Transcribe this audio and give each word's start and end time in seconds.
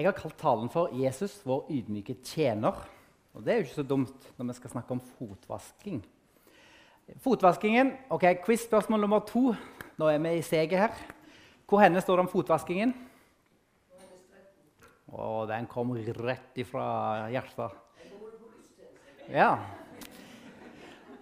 Jeg 0.00 0.08
har 0.08 0.16
kalt 0.16 0.38
talen 0.40 0.70
for 0.72 0.88
'Jesus, 0.96 1.42
vår 1.44 1.66
ydmyke 1.68 2.14
tjener'. 2.24 2.86
Og 3.34 3.44
Det 3.44 3.52
er 3.52 3.56
jo 3.56 3.62
ikke 3.62 3.74
så 3.74 3.82
dumt 3.82 4.32
når 4.38 4.46
vi 4.46 4.52
skal 4.52 4.70
snakke 4.70 4.90
om 4.90 5.00
fotvasking. 5.00 6.04
Fotvaskingen, 7.20 7.92
ok, 8.10 8.24
Quiz-spørsmål 8.44 9.00
nummer 9.00 9.18
to. 9.18 9.54
Nå 9.98 10.06
er 10.08 10.18
vi 10.18 10.38
i 10.38 10.42
seget 10.42 10.78
her. 10.78 10.94
Hvor 11.68 11.80
henne 11.80 12.00
står 12.00 12.16
det 12.16 12.20
om 12.20 12.28
fotvaskingen? 12.32 12.94
Å, 15.12 15.46
den 15.46 15.66
kom 15.66 15.92
rett 15.92 16.56
ifra 16.56 17.28
hjertet. 17.28 17.76
Ja. 19.28 19.58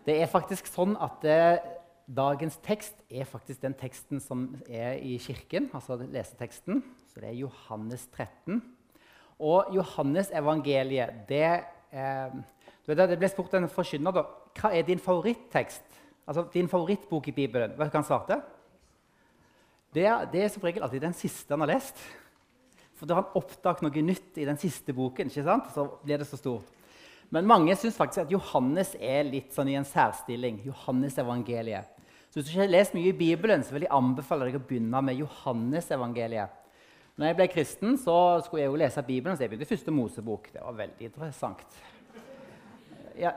Det 0.07 0.23
er 0.23 0.31
faktisk 0.31 0.71
sånn 0.71 0.95
at 0.97 1.25
eh, 1.25 1.59
dagens 2.07 2.61
tekst 2.63 2.95
er 3.11 3.27
faktisk 3.27 3.61
den 3.61 3.75
teksten 3.75 4.21
som 4.21 4.55
er 4.69 5.03
i 5.03 5.19
kirken. 5.19 5.69
altså 5.75 5.97
leseteksten. 5.97 6.85
Så 7.09 7.23
det 7.23 7.31
er 7.31 7.41
Johannes 7.41 8.07
13. 8.13 8.61
Og 9.39 9.73
Johannes 9.75 10.31
evangeliet 10.35 11.25
det, 11.29 11.65
eh, 11.93 12.39
det 12.87 13.19
ble 13.19 13.31
spurt 13.31 13.55
en 13.55 13.71
forkynner 13.71 14.15
da, 14.15 14.25
hva 14.59 14.73
er 14.75 14.87
din 14.87 15.03
favorittekst. 15.03 15.85
Altså 16.29 16.45
din 16.53 16.69
favorittbok 16.69 17.29
i 17.29 17.37
Bibelen. 17.37 17.77
Vet 17.79 17.89
du 17.89 17.97
hva 17.97 18.03
han 18.03 18.09
svarte? 18.09 18.41
Det 19.95 20.05
er, 20.05 20.27
det 20.29 20.43
er 20.45 20.51
som 20.53 20.65
regel 20.67 20.85
alltid 20.85 21.01
den 21.07 21.17
siste 21.17 21.55
han 21.55 21.65
har 21.65 21.73
lest. 21.73 22.01
For 22.99 23.09
da 23.09 23.21
han 23.21 23.39
oppdaget 23.39 23.85
noe 23.87 24.03
nytt 24.05 24.41
i 24.43 24.45
den 24.45 24.59
siste 24.61 24.93
boken. 24.93 25.31
ikke 25.31 25.47
sant? 25.47 25.71
Så 25.73 25.87
blir 26.03 26.19
det 26.21 26.29
så 26.29 26.37
stort. 26.37 26.67
Men 27.31 27.49
mange 27.49 27.77
syns 27.77 27.97
faktisk 27.97 28.25
at 28.25 28.33
Johannes 28.33 28.95
er 29.01 29.27
litt 29.29 29.53
sånn 29.55 29.69
i 29.69 29.77
en 29.79 29.87
særstilling. 29.89 30.63
Johannes 30.67 31.19
evangeliet. 31.21 31.89
Så 32.29 32.39
hvis 32.39 32.49
du 32.49 32.53
ikke 32.53 32.65
har 32.67 32.73
lest 32.73 32.97
mye 32.97 33.09
i 33.09 33.17
Bibelen, 33.17 33.65
så 33.65 33.75
vil 33.75 33.87
jeg 33.87 33.95
anbefale 33.97 34.49
deg 34.49 34.59
å 34.59 34.65
begynne 34.65 35.01
med 35.05 35.21
Johannes 35.21 35.89
evangeliet. 35.95 36.53
Når 37.19 37.27
jeg 37.27 37.37
ble 37.41 37.47
kristen, 37.51 37.97
så 37.99 38.17
skulle 38.47 38.63
jeg 38.63 38.71
jo 38.71 38.79
lese 38.79 39.03
Bibelen, 39.03 39.35
så 39.35 39.43
jeg 39.43 39.51
begynte 39.51 39.67
første 39.67 39.91
Mosebok. 39.91 40.53
Det 40.55 40.61
var 40.63 40.77
veldig 40.79 41.09
interessant. 41.09 41.79
Ja, 43.19 43.33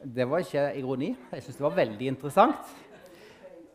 det 0.00 0.24
var 0.30 0.40
ikke 0.40 0.62
ironi. 0.80 1.10
Jeg 1.28 1.42
syntes 1.42 1.58
det 1.58 1.66
var 1.66 1.76
veldig 1.76 2.08
interessant. 2.08 2.70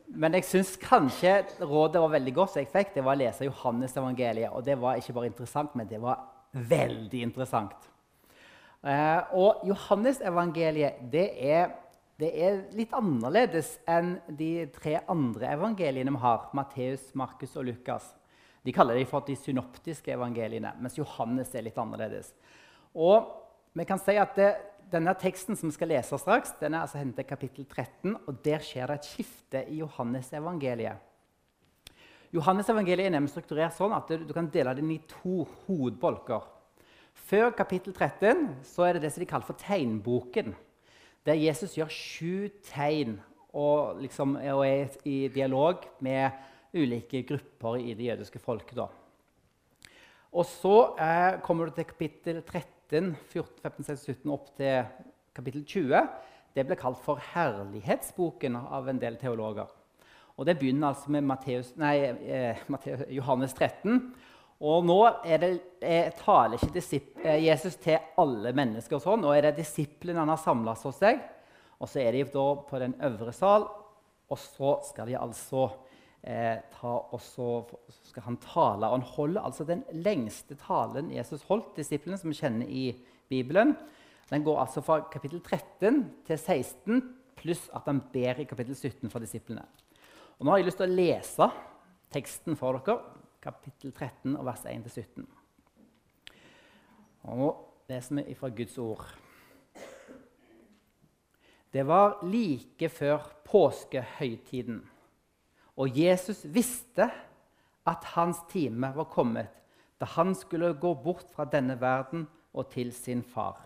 Men 0.10 0.34
jeg 0.34 0.48
syns 0.50 0.74
kanskje 0.82 1.36
rådet 1.62 2.02
var 2.02 2.16
veldig 2.16 2.34
godt, 2.34 2.56
som 2.56 2.64
jeg 2.64 2.72
fikk, 2.74 2.96
det 2.96 3.06
var 3.06 3.18
å 3.18 3.22
lese 3.22 3.46
Johannes 3.46 3.94
evangeliet. 3.94 4.50
Og 4.50 4.66
det 4.66 4.80
var 4.82 4.98
ikke 4.98 5.14
bare 5.20 5.30
interessant, 5.30 5.78
men 5.78 5.94
det 5.94 6.02
var 6.02 6.26
veldig 6.74 7.22
interessant. 7.30 7.90
Eh, 8.82 9.22
og 9.38 9.62
Johannes 9.70 10.26
evangeliet 10.26 11.06
det 11.14 11.30
er, 11.38 11.74
det 12.18 12.34
er, 12.34 12.62
litt 12.74 12.94
annerledes 12.98 13.76
enn 13.86 14.16
de 14.26 14.66
tre 14.74 15.04
andre 15.06 15.54
evangeliene 15.54 16.18
vi 16.18 16.26
har. 16.26 16.50
Matteus, 16.58 17.12
Markus 17.14 17.58
og 17.62 17.70
Lukas. 17.70 18.16
De 18.66 18.74
kaller 18.74 18.98
dem 18.98 19.10
for 19.10 19.26
de 19.28 19.36
synoptiske 19.38 20.14
evangeliene, 20.16 20.72
mens 20.82 20.98
Johannes 20.98 21.54
er 21.54 21.68
litt 21.68 21.78
annerledes. 21.78 22.32
Og 22.98 23.28
vi 23.76 23.86
kan 23.86 24.00
si 24.02 24.16
at 24.18 24.38
det, 24.40 24.54
denne 24.90 25.14
teksten 25.20 25.58
som 25.58 25.70
vi 25.70 25.76
skal 25.76 25.92
lese 25.92 26.18
straks, 26.22 26.56
den 26.60 26.74
er 26.74 26.86
altså 26.86 27.02
hentet 27.02 27.26
i 27.26 27.30
kapittel 27.30 27.68
13, 27.68 28.16
og 28.26 28.40
der 28.46 28.64
skjer 28.64 28.90
det 28.90 29.00
et 29.00 29.10
skifte 29.10 29.62
i 29.70 29.82
Johannes-evangeliet. 29.82 31.12
Johannes-evangeliet 32.36 33.08
er 33.08 33.16
nemlig 33.16 33.32
strukturert 33.32 33.76
sånn 33.78 33.94
at 33.96 34.10
du 34.10 34.34
kan 34.36 34.50
dele 34.52 34.74
den 34.78 34.92
i 34.96 35.00
to 35.08 35.46
hovedbolker. 35.66 36.50
Før 37.26 37.54
kapittel 37.56 37.94
13 37.94 38.50
så 38.68 38.88
er 38.88 38.98
det 38.98 39.06
det 39.06 39.14
som 39.14 39.24
de 39.24 39.30
kaller 39.30 39.48
for 39.48 39.62
tegnboken, 39.62 40.56
der 41.26 41.40
Jesus 41.40 41.78
gjør 41.78 41.94
sju 41.94 42.50
tegn 42.68 43.16
og, 43.56 44.02
liksom, 44.04 44.36
og 44.36 44.66
er 44.68 44.92
i 45.08 45.30
dialog 45.34 45.86
med 46.04 46.36
ulike 46.76 47.24
grupper 47.28 47.80
i 47.80 47.96
det 47.98 48.12
jødiske 48.12 48.42
folket. 48.44 48.78
Da. 48.78 48.90
Og 50.36 50.46
så 50.50 50.76
eh, 51.00 51.40
kommer 51.46 51.70
du 51.70 51.78
til 51.78 51.88
kapittel 51.88 52.42
13, 52.44 53.16
14, 53.32 53.62
15, 53.64 53.84
16, 53.84 54.16
17 54.20 54.36
opp 54.36 54.52
til 54.60 54.84
kapittel 55.36 55.64
20. 55.64 56.06
Det 56.56 56.64
ble 56.68 56.78
kalt 56.80 57.00
for 57.04 57.20
Herlighetsboken 57.34 58.58
av 58.60 58.88
en 58.92 59.00
del 59.00 59.18
teologer. 59.20 59.72
Og 60.36 60.46
Det 60.46 60.58
begynner 60.60 60.92
altså 60.92 61.12
med 61.16 61.24
Matteus, 61.24 61.72
nei, 61.80 61.96
eh, 62.04 62.64
Matteus, 62.68 63.06
Johannes 63.16 63.56
13. 63.56 64.02
Og 64.66 64.86
nå 64.88 64.98
det, 65.24 65.50
er, 65.84 66.12
taler 66.20 66.60
ikke 66.60 66.84
eh, 67.24 67.44
Jesus 67.46 67.76
til 67.80 68.00
alle 68.20 68.52
mennesker. 68.56 68.98
og 68.98 69.04
sånn, 69.04 69.24
Nå 69.24 69.32
er 69.36 69.50
det 69.50 69.58
disiplene 69.62 70.20
han 70.20 70.32
har 70.32 70.40
samla 70.40 70.76
hos 70.80 71.00
seg. 71.00 71.24
Og 71.80 71.92
så 71.92 72.04
er 72.04 72.16
de 72.16 72.24
på 72.28 72.80
den 72.80 72.96
øvre 73.04 73.34
sal, 73.36 73.68
og 74.32 74.40
så 74.40 74.78
skal 74.88 75.12
de 75.12 75.18
altså 75.20 75.68
eh, 76.26 76.58
og 76.86 77.20
så 77.22 77.50
skal 78.10 78.26
han 78.28 78.40
tale. 78.44 78.88
Og 78.88 78.98
han 78.98 79.08
holder 79.16 79.46
altså 79.46 79.66
den 79.68 79.84
lengste 79.94 80.58
talen 80.60 81.12
Jesus 81.14 81.46
holdt 81.50 81.78
disiplene, 81.78 82.18
som 82.18 82.32
vi 82.32 82.40
kjenner 82.40 82.70
i 82.70 82.88
Bibelen. 83.30 83.76
Den 84.30 84.44
går 84.44 84.60
altså 84.64 84.82
fra 84.82 85.04
kapittel 85.12 85.42
13 85.42 86.02
til 86.26 86.38
16, 86.38 87.02
pluss 87.38 87.68
at 87.76 87.86
han 87.86 88.02
ber 88.14 88.42
i 88.42 88.48
kapittel 88.50 88.76
17 88.76 89.10
for 89.14 89.22
disiplene. 89.22 89.66
Og 90.40 90.46
nå 90.46 90.52
har 90.52 90.60
jeg 90.60 90.70
lyst 90.70 90.82
til 90.82 90.90
å 90.90 90.98
lese 90.98 91.50
teksten 92.16 92.58
for 92.60 92.80
dere, 92.80 92.98
kapittel 93.44 93.94
13, 93.94 94.34
vers 94.46 94.66
1-17. 94.66 95.28
Og 97.26 97.38
nå 97.40 97.52
leser 97.90 98.20
vi 98.22 98.36
fra 98.38 98.50
Guds 98.54 98.78
ord. 98.82 99.06
Det 101.76 101.84
var 101.86 102.22
like 102.24 102.90
før 102.90 103.26
påskehøytiden. 103.46 104.80
Og 105.76 105.98
Jesus 105.98 106.46
visste 106.48 107.10
at 107.86 108.08
hans 108.16 108.40
time 108.50 108.92
var 108.96 109.10
kommet 109.12 109.52
da 110.00 110.08
han 110.16 110.34
skulle 110.36 110.74
gå 110.76 110.92
bort 111.04 111.30
fra 111.36 111.46
denne 111.48 111.78
verden 111.80 112.26
og 112.56 112.70
til 112.72 112.92
sin 112.94 113.24
far. 113.24 113.62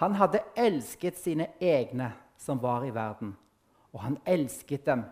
Han 0.00 0.14
hadde 0.14 0.44
elsket 0.56 1.18
sine 1.18 1.50
egne 1.60 2.12
som 2.38 2.60
var 2.62 2.86
i 2.86 2.94
verden, 2.94 3.34
og 3.92 4.00
han 4.04 4.18
elsket 4.24 4.86
dem 4.86 5.02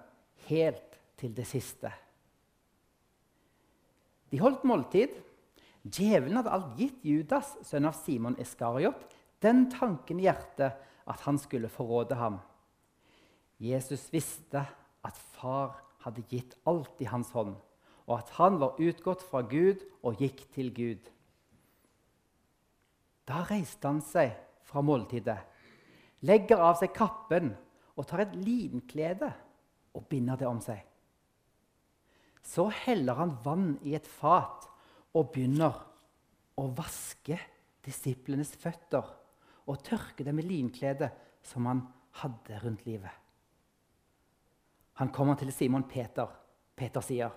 helt 0.46 1.00
til 1.18 1.34
det 1.36 1.46
siste. 1.48 1.90
De 4.30 4.40
holdt 4.40 4.64
måltid. 4.64 5.12
Djevelen 5.86 6.38
hadde 6.38 6.52
alt 6.54 6.72
gitt 6.78 7.04
Judas, 7.06 7.52
sønn 7.62 7.86
av 7.86 7.94
Simon 7.98 8.38
Iskariot, 8.42 9.04
den 9.42 9.66
tanken 9.70 10.20
i 10.20 10.26
hjertet 10.26 10.78
at 11.06 11.22
han 11.26 11.38
skulle 11.38 11.70
forråde 11.70 12.16
ham. 12.18 12.40
Jesus 13.62 14.08
visste 14.12 14.64
far 15.36 15.76
hadde 16.04 16.24
gitt 16.30 16.56
alt 16.68 17.00
i 17.02 17.08
hans 17.10 17.32
hånd, 17.34 17.56
og 18.06 18.18
at 18.18 18.32
han 18.38 18.58
var 18.62 18.80
utgått 18.82 19.24
fra 19.26 19.42
Gud 19.46 19.82
og 20.06 20.20
gikk 20.22 20.44
til 20.54 20.72
Gud. 20.74 21.08
Da 23.26 23.42
reiste 23.48 23.90
han 23.90 24.02
seg 24.04 24.36
fra 24.66 24.82
måltidet, 24.86 25.38
legger 26.26 26.62
av 26.62 26.78
seg 26.80 26.94
kappen 26.94 27.52
og 27.96 28.06
tar 28.06 28.24
et 28.26 28.36
linklede 28.38 29.32
og 29.96 30.06
binder 30.10 30.38
det 30.38 30.48
om 30.48 30.60
seg. 30.62 30.78
Så 32.46 32.68
heller 32.84 33.18
han 33.18 33.34
vann 33.42 33.72
i 33.82 33.96
et 33.98 34.06
fat 34.06 34.68
og 35.16 35.32
begynner 35.34 35.80
å 36.56 36.68
vaske 36.76 37.38
disiplenes 37.86 38.54
føtter 38.60 39.08
og 39.66 39.82
tørke 39.86 40.24
dem 40.26 40.38
med 40.38 40.46
linkledet 40.46 41.10
som 41.46 41.66
han 41.66 41.82
hadde 42.22 42.60
rundt 42.62 42.86
livet. 42.86 43.25
Han 44.96 45.12
kommer 45.12 45.36
til 45.36 45.52
Simon 45.52 45.84
Peter. 45.88 46.26
Peter 46.76 47.00
sier, 47.00 47.30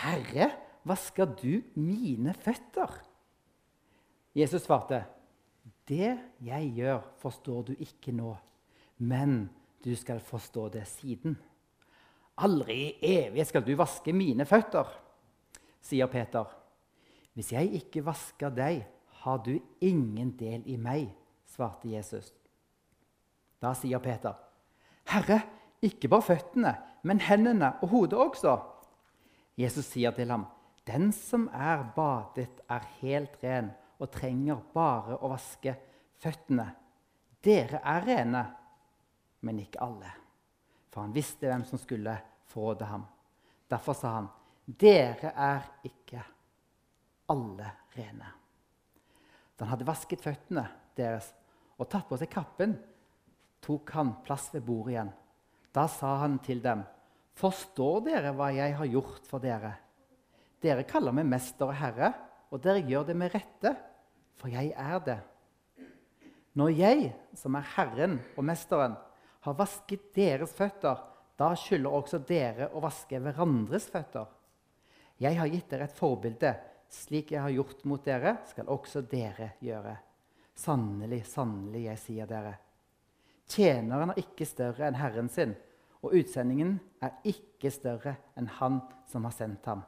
'Herre, 0.00 0.50
vasker 0.84 1.24
du 1.24 1.62
mine 1.74 2.34
føtter?' 2.34 3.04
Jesus 4.34 4.62
svarte, 4.62 5.04
'Det 5.88 6.18
jeg 6.40 6.72
gjør, 6.76 7.00
forstår 7.16 7.62
du 7.62 7.72
ikke 7.78 8.12
nå, 8.12 8.36
men 8.98 9.50
du 9.84 9.94
skal 9.94 10.20
forstå 10.20 10.68
det 10.68 10.86
siden.' 10.86 11.38
'Aldri 12.38 12.74
i 12.74 12.98
evighet 13.02 13.46
skal 13.46 13.66
du 13.66 13.74
vaske 13.76 14.12
mine 14.12 14.44
føtter', 14.44 14.88
sier 15.80 16.06
Peter. 16.06 16.44
'Hvis 17.34 17.52
jeg 17.52 17.72
ikke 17.72 18.04
vasker 18.06 18.48
deg, 18.48 18.86
har 19.06 19.36
du 19.36 19.60
ingen 19.80 20.30
del 20.38 20.62
i 20.66 20.76
meg', 20.76 21.14
svarte 21.46 21.88
Jesus. 21.88 22.32
Da 23.62 23.74
sier 23.74 23.98
Peter, 23.98 24.34
'Herre, 25.04 25.57
ikke 25.82 26.10
bare 26.10 26.26
føttene, 26.26 26.74
men 27.02 27.20
hendene 27.22 27.72
og 27.82 27.92
hodet 27.92 28.18
også. 28.18 28.56
Jesus 29.58 29.86
sier 29.92 30.10
til 30.10 30.30
ham, 30.30 30.46
'Den 30.86 31.12
som 31.12 31.48
er 31.52 31.84
badet, 31.96 32.60
er 32.68 32.80
helt 33.00 33.36
ren 33.42 33.70
og 33.98 34.10
trenger 34.10 34.60
bare 34.74 35.18
å 35.18 35.28
vaske 35.28 35.76
føttene.' 36.18 36.74
'Dere 37.42 37.80
er 37.84 38.06
rene, 38.06 38.46
men 39.40 39.58
ikke 39.58 39.82
alle.' 39.82 40.14
For 40.90 41.00
han 41.00 41.14
visste 41.14 41.46
hvem 41.46 41.64
som 41.64 41.78
skulle 41.78 42.18
forråde 42.46 42.84
ham. 42.84 43.06
Derfor 43.70 43.92
sa 43.92 44.08
han, 44.08 44.28
'Dere 44.66 45.32
er 45.36 45.62
ikke 45.84 46.22
alle 47.28 47.70
rene.' 47.96 48.32
Da 49.58 49.64
han 49.64 49.70
hadde 49.70 49.86
vasket 49.86 50.22
føttene 50.22 50.68
deres 50.96 51.32
og 51.78 51.88
tatt 51.90 52.08
på 52.08 52.16
seg 52.18 52.30
kappen, 52.30 52.76
tok 53.60 53.90
han 53.90 54.14
plass 54.24 54.52
ved 54.54 54.62
bordet 54.66 54.92
igjen. 54.92 55.10
Da 55.78 55.84
sa 55.86 56.16
han 56.24 56.40
til 56.42 56.58
dem, 56.62 56.82
'Forstår 57.38 58.00
dere 58.02 58.32
hva 58.34 58.50
jeg 58.50 58.74
har 58.74 58.86
gjort 58.86 59.26
for 59.30 59.38
dere?' 59.38 59.76
'Dere 60.60 60.82
kaller 60.82 61.14
meg 61.14 61.26
mester 61.30 61.68
og 61.68 61.76
herre, 61.78 62.12
og 62.50 62.62
dere 62.64 62.82
gjør 62.82 63.04
det 63.06 63.14
med 63.16 63.30
rette, 63.34 63.76
for 64.34 64.50
jeg 64.50 64.72
er 64.74 64.98
det. 65.06 65.18
Når 66.58 66.70
jeg, 66.74 67.12
som 67.34 67.54
er 67.54 67.68
Herren 67.76 68.18
og 68.36 68.44
Mesteren, 68.44 68.96
har 69.40 69.54
vasket 69.54 70.10
deres 70.16 70.50
føtter, 70.52 70.98
da 71.38 71.52
skylder 71.54 71.94
også 71.94 72.18
dere 72.26 72.70
å 72.74 72.82
vaske 72.82 73.20
hverandres 73.22 73.86
føtter. 73.92 74.26
Jeg 75.22 75.38
har 75.38 75.46
gitt 75.46 75.70
dere 75.70 75.86
et 75.86 75.94
forbilde. 75.94 76.56
Slik 76.88 77.30
jeg 77.32 77.42
har 77.44 77.54
gjort 77.54 77.84
mot 77.84 78.02
dere, 78.04 78.38
skal 78.48 78.66
også 78.66 79.02
dere 79.06 79.52
gjøre. 79.60 79.94
Sannelig, 80.54 81.22
sannelig, 81.26 81.84
jeg 81.84 81.98
sier 81.98 82.26
dere. 82.26 82.56
Tjeneren 83.46 84.10
er 84.10 84.22
ikke 84.24 84.46
større 84.48 84.88
enn 84.88 84.98
herren 84.98 85.28
sin, 85.28 85.54
og 86.02 86.14
utsendingen 86.14 86.76
er 87.02 87.16
ikke 87.26 87.70
større 87.74 88.14
enn 88.38 88.50
han 88.60 88.80
som 89.10 89.26
har 89.26 89.34
sendt 89.34 89.66
ham. 89.70 89.82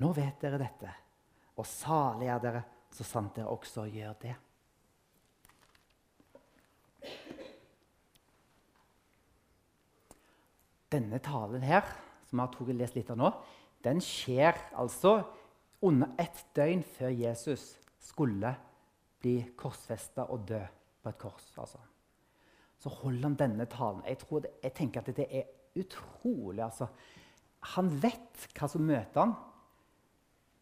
Nå 0.00 0.12
vet 0.16 0.40
dere 0.42 0.58
dette, 0.60 0.92
og 1.60 1.66
salig 1.68 2.30
er 2.32 2.40
dere 2.42 2.62
så 2.94 3.06
sant 3.06 3.36
dere 3.36 3.52
også 3.52 3.84
gjør 3.90 4.14
det. 4.22 4.36
Denne 10.90 11.20
talen 11.22 11.62
her, 11.62 11.84
som 12.26 12.40
jeg 12.42 12.56
har 12.56 12.80
lest 12.80 12.96
litt 12.98 13.12
av 13.12 13.20
nå, 13.20 13.30
den 13.84 14.00
skjer 14.02 14.58
altså 14.76 15.20
under 15.86 16.10
ett 16.20 16.42
døgn 16.56 16.82
før 16.96 17.14
Jesus 17.14 17.76
skulle 18.02 18.52
bli 19.20 19.36
korsfesta 19.56 20.26
og 20.32 20.48
dø 20.48 20.60
på 21.00 21.12
et 21.12 21.20
kors. 21.20 21.46
Altså. 21.56 21.80
Så 22.80 22.88
holder 22.88 23.28
han 23.28 23.38
denne 23.38 23.66
talen. 23.70 24.02
Jeg, 24.08 24.22
det, 24.42 24.52
jeg 24.62 24.74
tenker 24.76 25.02
at 25.02 25.16
det 25.16 25.26
er 25.28 25.50
utrolig. 25.80 26.62
Altså. 26.64 26.88
Han 27.76 27.90
vet 28.02 28.46
hva 28.56 28.68
som 28.70 28.86
møter 28.88 29.20
han. 29.20 29.34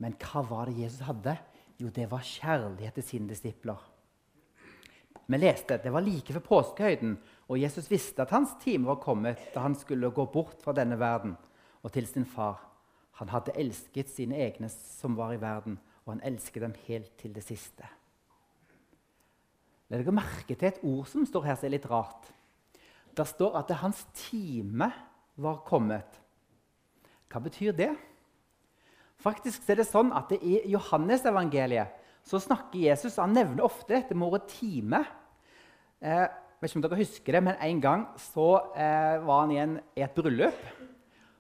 Men 0.03 0.17
hva 0.23 0.43
var 0.47 0.71
det 0.71 0.79
Jesus 0.83 1.07
hadde? 1.07 1.37
Jo, 1.79 1.91
det 1.95 2.09
var 2.11 2.27
kjærlighet 2.27 2.99
til 2.99 3.07
sine 3.07 3.31
disipler. 3.31 3.79
Vi 5.29 5.37
leste 5.37 5.77
det 5.83 5.93
var 5.93 6.01
like 6.01 6.33
ved 6.33 6.41
påskehøyden, 6.41 7.19
og 7.49 7.61
Jesus 7.61 7.91
visste 7.91 8.23
at 8.25 8.31
hans 8.33 8.55
time 8.63 8.89
var 8.89 8.97
kommet 9.03 9.51
da 9.53 9.61
han 9.61 9.75
skulle 9.77 10.11
gå 10.11 10.25
bort 10.33 10.63
fra 10.65 10.73
denne 10.73 10.97
verden 10.99 11.37
og 11.83 11.93
til 11.93 12.07
sin 12.09 12.25
far. 12.25 12.63
Han 13.21 13.29
hadde 13.29 13.55
elsket 13.59 14.11
sine 14.11 14.39
egne 14.39 14.71
som 14.73 15.17
var 15.19 15.35
i 15.35 15.41
verden, 15.43 15.79
og 16.07 16.15
han 16.15 16.25
elsket 16.25 16.63
dem 16.63 16.75
helt 16.87 17.13
til 17.21 17.35
det 17.35 17.45
siste. 17.45 17.85
Legg 19.89 20.05
dere 20.05 20.13
merke 20.19 20.53
til 20.53 20.69
et 20.69 20.83
ord 20.85 21.07
som 21.09 21.25
står 21.25 21.47
her 21.49 21.57
som 21.57 21.69
er 21.69 21.75
litt 21.79 21.89
rart. 21.89 22.29
Det 23.17 23.25
står 23.27 23.57
at 23.59 23.71
det 23.71 23.81
hans 23.81 24.03
time 24.17 24.91
var 25.41 25.63
kommet. 25.67 26.19
Hva 27.29 27.41
betyr 27.45 27.73
det? 27.77 27.93
Faktisk 29.19 29.65
er 29.69 29.81
det 29.81 29.89
sånn 29.89 30.13
at 30.15 30.31
I 30.37 30.61
Johannes-evangeliet 30.71 31.97
snakker 32.29 32.85
Jesus 32.85 33.17
han 33.17 33.33
nevner 33.33 33.65
ofte 33.65 33.97
dette 33.97 34.15
med 34.15 34.29
ordet 34.29 34.51
time. 34.53 35.01
Eh, 35.99 36.27
vet 36.61 36.71
ikke 36.71 36.79
om 36.79 36.85
dere 36.85 37.01
husker 37.01 37.39
det, 37.39 37.43
men 37.49 37.57
En 37.65 37.81
gang 37.81 38.07
så 38.21 38.49
eh, 38.77 39.19
var 39.25 39.47
han 39.47 39.55
i, 39.55 39.81
i, 39.97 40.03
et 40.05 40.15
bryllup. 40.15 40.61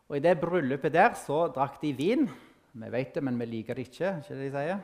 Og 0.08 0.16
I 0.16 0.24
det 0.24 0.38
bryllupet 0.40 0.94
der 0.94 1.12
så 1.14 1.46
drakk 1.52 1.82
de 1.82 1.92
vin. 1.92 2.24
Vi 2.72 2.90
vet 2.90 3.14
det, 3.14 3.22
men 3.22 3.38
vi 3.38 3.46
liker 3.46 3.74
det 3.74 3.90
ikke. 3.90 4.16
ikke 4.22 4.34
det 4.34 4.46
de 4.46 4.54
sier? 4.56 4.80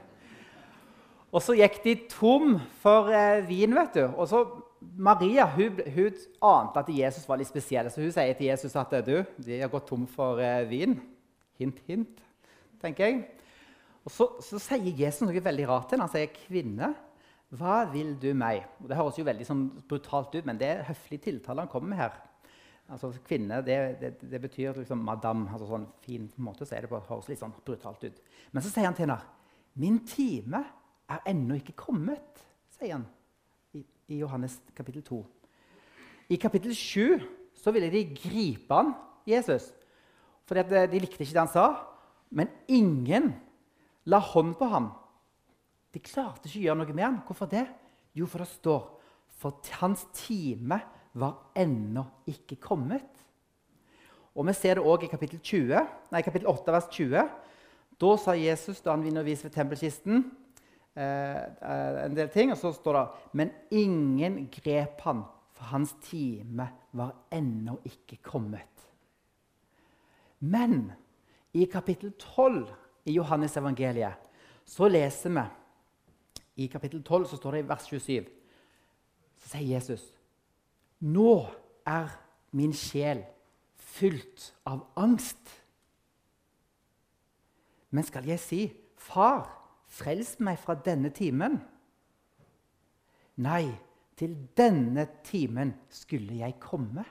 Og 1.34 1.42
så 1.42 1.56
gikk 1.58 1.80
de 1.82 1.96
tom 2.06 2.58
for 2.82 3.10
eh, 3.10 3.42
vin. 3.48 3.74
vet 3.74 3.96
du. 3.98 4.04
Og 4.14 4.28
så 4.30 4.44
Maria 4.94 5.46
hun, 5.50 5.80
hun, 5.94 6.18
ante 6.44 6.82
at 6.82 6.90
Jesus 6.92 7.24
var 7.26 7.40
litt 7.40 7.50
spesiell, 7.50 7.88
så 7.90 8.02
hun 8.02 8.12
sier 8.14 8.36
til 8.38 8.50
Jesus 8.50 8.76
at 8.78 8.92
du, 9.06 9.16
de 9.42 9.62
har 9.62 9.72
gått 9.72 9.88
tom 9.88 10.04
for 10.10 10.42
eh, 10.42 10.66
vin. 10.70 10.98
Hint, 11.58 11.80
hint 11.88 12.20
tenker 12.82 13.08
jeg. 13.08 13.24
Og 14.04 14.12
så, 14.12 14.28
så 14.44 14.60
sier 14.60 14.92
Jesus 14.92 15.24
noe 15.24 15.42
veldig 15.42 15.66
rart 15.70 15.88
til 15.88 15.96
henne. 15.96 16.06
Han 16.06 16.12
sier, 16.12 16.30
'Kvinne, 16.30 16.92
hva 17.54 17.80
vil 17.90 18.12
du 18.20 18.30
meg?' 18.36 18.68
Og 18.82 18.90
Det 18.90 18.98
høres 18.98 19.18
jo 19.18 19.26
veldig 19.26 19.48
sånn 19.48 19.64
brutalt 19.88 20.36
ut, 20.36 20.44
men 20.46 20.60
det 20.60 20.70
er 20.70 20.86
høflig 20.90 21.22
tiltale 21.24 21.64
han 21.64 21.72
kommer 21.72 21.94
med 21.94 22.02
her. 22.02 22.20
Altså, 22.92 23.10
Kvinne 23.24 23.62
det, 23.64 23.78
det, 24.02 24.14
det 24.20 24.40
betyr 24.42 24.76
liksom 24.76 25.02
madame. 25.02 25.48
altså 25.50 25.70
sånn 25.70 25.88
fin 26.04 26.28
måte, 26.36 26.68
så 26.68 26.76
er 26.76 26.84
det 26.84 26.92
bare, 26.92 27.08
høres 27.08 27.30
litt 27.32 27.40
sånn 27.40 27.54
brutalt 27.64 28.04
ut. 28.04 28.24
Men 28.52 28.62
så 28.62 28.70
sier 28.70 28.86
han 28.86 28.94
til 28.94 29.08
henne, 29.08 29.20
'Min 29.74 30.02
time 30.06 30.62
er 31.08 31.22
ennå 31.28 31.58
ikke 31.60 31.76
kommet', 31.76 32.42
sier 32.78 32.96
han 32.96 33.06
i, 33.74 33.84
Johannes 34.18 34.60
kapittel 34.76 35.02
2. 35.02 35.24
I 36.30 36.36
kapittel 36.36 36.74
7 36.74 37.20
så 37.54 37.72
ville 37.72 37.90
de 37.92 38.04
gripe 38.14 38.74
han, 38.74 38.94
Jesus, 39.26 39.72
fordi 40.44 40.62
de 40.92 41.00
likte 41.00 41.24
ikke 41.24 41.32
det 41.32 41.44
han 41.46 41.48
sa. 41.48 41.66
Men 42.30 42.48
ingen 42.68 43.32
la 44.04 44.18
hånd 44.18 44.56
på 44.58 44.68
ham. 44.68 44.90
De 45.94 46.02
klarte 46.02 46.48
ikke 46.48 46.58
å 46.58 46.66
gjøre 46.66 46.80
noe 46.82 46.96
med 46.96 47.04
ham. 47.04 47.20
Hvorfor 47.24 47.48
det? 47.48 47.64
Jo, 48.12 48.26
for 48.26 48.42
det 48.42 48.50
står 48.50 48.82
for 49.44 49.60
hans 49.80 50.06
time 50.16 50.80
var 51.14 51.50
ennå 51.56 52.04
ikke 52.26 52.56
kommet. 52.56 53.10
Og 54.34 54.46
Vi 54.46 54.52
ser 54.52 54.74
det 54.74 54.84
òg 54.84 55.04
i 55.04 55.10
kapittel, 55.10 55.38
20, 55.38 55.86
nei, 56.10 56.22
kapittel 56.22 56.48
8, 56.48 56.72
vers 56.72 56.88
20. 56.90 57.28
Da 58.00 58.16
sa 58.18 58.32
Jesus, 58.34 58.80
da 58.80 58.90
han 58.90 59.06
underviste 59.06 59.46
ved 59.46 59.54
tempelkisten, 59.54 60.16
eh, 60.16 60.22
eh, 60.24 60.43
en 60.94 62.14
del 62.14 62.28
ting, 62.30 62.52
og 62.52 62.58
så 62.58 62.70
står 62.72 62.96
det 62.98 63.32
Men 63.40 63.50
ingen 63.70 64.44
grep 64.52 65.00
han, 65.06 65.24
for 65.54 65.70
hans 65.72 65.94
time 66.02 66.68
var 66.92 67.14
ennå 67.34 67.78
ikke 67.84 68.20
kommet. 68.22 68.86
Men 70.38 70.92
i 71.54 71.66
kapittel 71.70 72.12
12 72.18 72.66
i 73.06 73.16
Johannes 73.16 73.56
evangeliet 73.56 74.30
så 74.64 74.88
leser 74.88 75.30
vi 75.34 75.44
I 76.64 76.66
kapittel 76.66 77.02
12 77.02 77.26
så 77.26 77.36
står 77.36 77.52
det 77.52 77.64
i 77.64 77.68
vers 77.68 77.86
27 77.90 78.30
så 79.44 79.50
sier 79.52 79.74
Jesus 79.74 80.04
Nå 81.04 81.44
er 81.86 82.12
min 82.54 82.72
sjel 82.72 83.24
fylt 83.76 84.52
av 84.66 84.86
angst. 84.96 85.50
Men 87.90 88.06
skal 88.06 88.24
jeg 88.26 88.40
si, 88.40 88.60
'Far, 88.96 89.50
frels 89.94 90.36
meg 90.42 90.58
fra 90.58 90.74
denne 90.74 91.10
timen'? 91.14 91.60
Nei, 93.36 93.64
til 94.16 94.36
denne 94.56 95.06
timen 95.26 95.74
skulle 95.90 96.38
jeg 96.38 96.60
komme. 96.62 97.04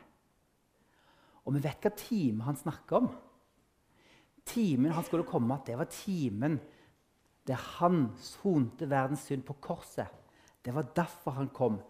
Og 1.43 1.55
vi 1.55 1.63
vet 1.63 1.83
hva 1.83 1.91
time 1.99 2.45
han 2.47 2.59
snakker 2.59 3.01
om. 3.01 3.09
Timen 4.47 4.91
han 4.91 5.03
skulle 5.03 5.27
komme, 5.27 5.59
det 5.65 5.77
var 5.79 5.91
timen 5.91 6.59
der 7.47 7.59
han 7.77 8.05
sonte 8.19 8.87
verdens 8.87 9.25
synd 9.27 9.43
på 9.43 9.57
korset. 9.59 10.07
Det 10.63 10.71
var 10.75 10.93
derfor 10.95 11.35
han 11.35 11.49
kom. 11.51 11.81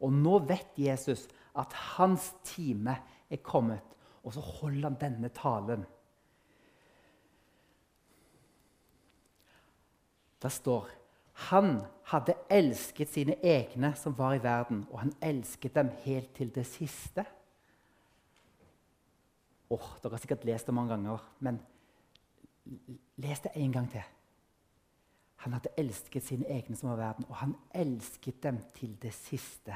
Og 0.00 0.12
nå 0.12 0.38
vet 0.48 0.78
Jesus 0.80 1.26
at 1.56 1.72
hans 1.96 2.30
time 2.44 2.96
er 3.28 3.42
kommet, 3.44 3.84
og 4.24 4.32
så 4.32 4.40
holder 4.40 4.88
han 4.88 5.00
denne 5.00 5.28
talen. 5.36 5.84
Det 10.42 10.50
står 10.50 10.90
han 11.32 11.80
hadde 12.10 12.34
elsket 12.52 13.08
sine 13.08 13.36
egne 13.40 13.94
som 13.96 14.14
var 14.18 14.36
i 14.36 14.42
verden, 14.42 14.84
og 14.90 15.00
han 15.00 15.12
elsket 15.24 15.74
dem 15.74 15.88
helt 16.04 16.34
til 16.36 16.50
det 16.54 16.66
siste. 16.68 17.24
Oh, 19.72 19.94
dere 20.02 20.12
har 20.12 20.20
sikkert 20.20 20.44
lest 20.44 20.68
det 20.68 20.74
mange 20.76 20.92
ganger, 20.92 21.22
men 21.40 21.60
Les 23.22 23.40
det 23.42 23.50
en 23.58 23.72
gang 23.74 23.88
til. 23.90 24.02
Han 25.42 25.56
hadde 25.56 25.72
elsket 25.80 26.22
sine 26.22 26.46
egne 26.46 26.76
som 26.78 26.92
var 26.92 27.00
i 27.00 27.00
verden, 27.00 27.24
og 27.28 27.36
han 27.40 27.56
elsket 27.74 28.42
dem 28.42 28.60
til 28.76 28.92
det 29.02 29.10
siste. 29.14 29.74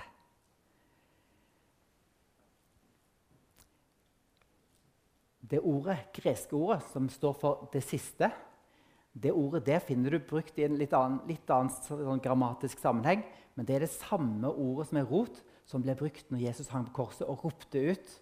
Det 5.51 5.59
ordet, 5.61 5.99
greske 6.15 6.55
ordet 6.57 6.83
som 6.93 7.09
står 7.09 7.33
for 7.33 7.69
'det 7.73 7.83
siste', 7.83 8.31
det 9.17 9.33
ordet 9.33 9.65
der 9.67 9.81
finner 9.81 10.13
du 10.13 10.21
brukt 10.21 10.59
i 10.61 10.67
en 10.67 10.77
litt 10.77 10.93
annen, 10.97 11.23
litt 11.29 11.49
annen 11.51 11.73
sånn 11.73 12.21
grammatisk 12.23 12.81
sammenheng. 12.83 13.25
Men 13.57 13.69
det 13.69 13.77
er 13.77 13.87
det 13.87 13.95
samme 13.95 14.51
ordet 14.53 14.91
som 14.91 15.01
er 15.01 15.09
rot, 15.09 15.41
som 15.67 15.83
ble 15.83 15.97
brukt 15.99 16.29
når 16.31 16.45
Jesus 16.45 16.71
hang 16.75 16.85
på 16.91 16.99
korset 17.01 17.25
og 17.25 17.47
ropte 17.47 17.81
ut. 17.93 18.13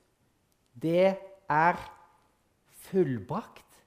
Det 0.71 1.17
er 1.51 1.81
fullbrakt. 2.87 3.81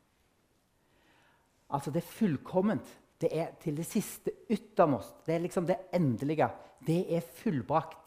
Altså, 1.72 1.92
det 1.92 2.04
er 2.04 2.12
fullkomment. 2.12 2.92
Det 3.22 3.32
er 3.34 3.56
til 3.62 3.80
det 3.80 3.88
siste 3.88 4.34
yttermost. 4.52 5.24
Det 5.26 5.36
er 5.36 5.46
liksom 5.46 5.66
det 5.68 5.80
endelige. 5.96 6.50
Det 6.86 7.02
er 7.16 7.26
fullbrakt. 7.40 8.04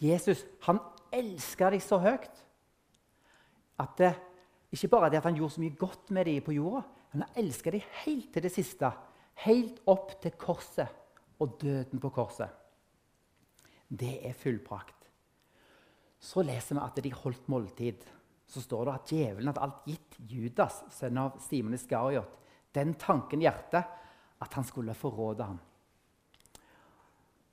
Jesus 0.00 0.44
han 0.64 0.78
elsker 1.12 1.74
deg 1.74 1.82
så 1.84 1.98
høyt 2.00 2.44
at 3.80 3.96
det 3.98 4.14
ikke 4.70 4.88
bare 4.92 5.10
det 5.10 5.18
at 5.18 5.26
han 5.26 5.36
gjorde 5.36 5.56
så 5.56 5.62
mye 5.64 5.76
godt 5.76 6.12
med 6.14 6.28
dem 6.28 6.44
på 6.46 6.54
jorda, 6.54 6.84
men 7.12 7.24
han 7.24 7.42
elsker 7.42 7.74
dem 7.74 7.94
helt 8.04 8.30
til 8.34 8.44
det 8.44 8.52
siste. 8.54 8.90
Helt 9.44 9.80
opp 9.90 10.14
til 10.22 10.36
korset 10.38 11.40
og 11.40 11.56
døden 11.62 12.02
på 12.02 12.10
korset. 12.14 12.50
Det 13.88 14.20
er 14.28 14.36
fullbrakt. 14.36 15.08
Så 16.20 16.44
leser 16.44 16.76
vi 16.76 16.84
at 16.84 17.00
de 17.02 17.12
holdt 17.16 17.48
måltid. 17.50 18.04
Så 18.46 18.62
står 18.62 18.86
det 18.86 18.94
at 18.94 19.12
djevelen 19.14 19.50
hadde 19.50 19.64
alt 19.64 19.86
gitt 19.88 20.18
Judas, 20.30 20.82
sønn 20.92 21.18
av 21.22 21.38
Simon 21.42 21.74
Iskariot, 21.74 22.36
den 22.74 22.94
tanken 23.00 23.42
i 23.42 23.46
hjertet 23.46 23.96
at 24.40 24.56
han 24.58 24.66
skulle 24.66 24.94
forråde 24.98 25.46
ham. 25.46 25.58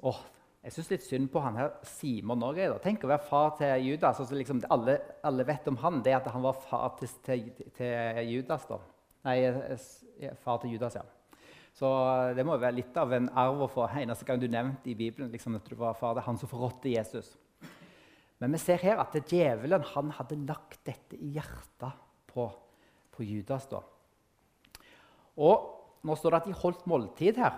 Åh, 0.06 0.20
jeg 0.68 0.76
syns 0.76 0.90
litt 0.92 1.06
synd 1.06 1.30
på 1.32 1.42
han 1.42 1.58
her 1.58 1.72
Simon 1.88 2.44
òg. 2.44 2.60
Tenk 2.84 3.06
å 3.06 3.12
være 3.14 3.26
far 3.26 3.56
til 3.60 3.88
Judas. 3.88 4.20
Altså 4.20 4.38
liksom, 4.38 4.62
alle, 4.74 4.98
alle, 5.26 5.46
vet 5.48 5.70
om 5.72 5.78
han, 5.82 6.02
det 6.06 6.18
at 6.18 6.30
han 6.34 6.44
var 6.44 6.58
far 6.60 6.98
til, 7.00 7.14
til, 7.26 7.46
til 7.78 8.34
Judas. 8.34 8.68
da. 8.70 8.82
Nei, 9.27 9.41
far 10.43 10.62
til 10.62 10.77
Judas, 10.77 10.96
ja. 10.96 11.03
Så 11.77 11.89
det 12.34 12.46
må 12.48 12.55
jo 12.55 12.63
være 12.63 12.79
litt 12.79 12.96
av 12.98 13.12
en 13.13 13.27
arv 13.38 13.65
å 13.65 13.69
få. 13.69 13.84
Eneste 14.00 14.25
gang 14.25 14.39
du 14.41 14.48
nevnte 14.50 14.89
i 14.89 14.96
Bibelen 14.98 15.29
liksom, 15.34 15.60
at 15.60 15.67
du 15.67 15.75
var 15.77 15.98
far, 16.00 16.15
det 16.15 16.24
er 16.24 16.29
han 16.29 16.39
som 16.41 16.50
forrådte 16.50 16.89
Jesus. 16.89 17.36
Men 18.41 18.53
vi 18.53 18.62
ser 18.62 18.81
her 18.81 19.01
at 19.01 19.13
djevelen 19.19 19.86
han 19.93 20.13
hadde 20.17 20.39
lagt 20.48 20.79
dette 20.88 21.17
i 21.17 21.36
hjertet 21.36 22.00
på, 22.31 22.48
på 23.13 23.25
Judas. 23.25 23.67
da. 23.69 23.84
Og 25.38 25.74
Nå 26.07 26.15
står 26.15 26.34
det 26.34 26.39
at 26.39 26.48
de 26.48 26.60
holdt 26.62 26.84
måltid 26.88 27.39
her. 27.41 27.55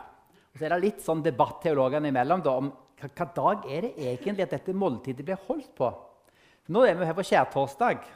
Og 0.50 0.58
så 0.58 0.66
er 0.66 0.74
det 0.74 0.84
litt 0.88 1.02
sånn 1.04 1.22
debatt 1.22 1.60
teologene 1.62 2.10
imellom 2.10 2.42
da, 2.42 2.56
om 2.58 2.72
hva 3.00 3.28
dag 3.36 3.68
er 3.70 3.86
det 3.86 3.92
egentlig 4.10 4.48
at 4.48 4.56
dette 4.56 4.76
måltidet 4.76 5.26
blir 5.28 5.40
holdt 5.46 5.70
på. 5.78 5.90
Nå 6.74 6.84
er 6.86 6.98
vi 6.98 7.08
her 7.08 7.18
på 7.18 7.26
skjærtorsdag. 7.26 8.08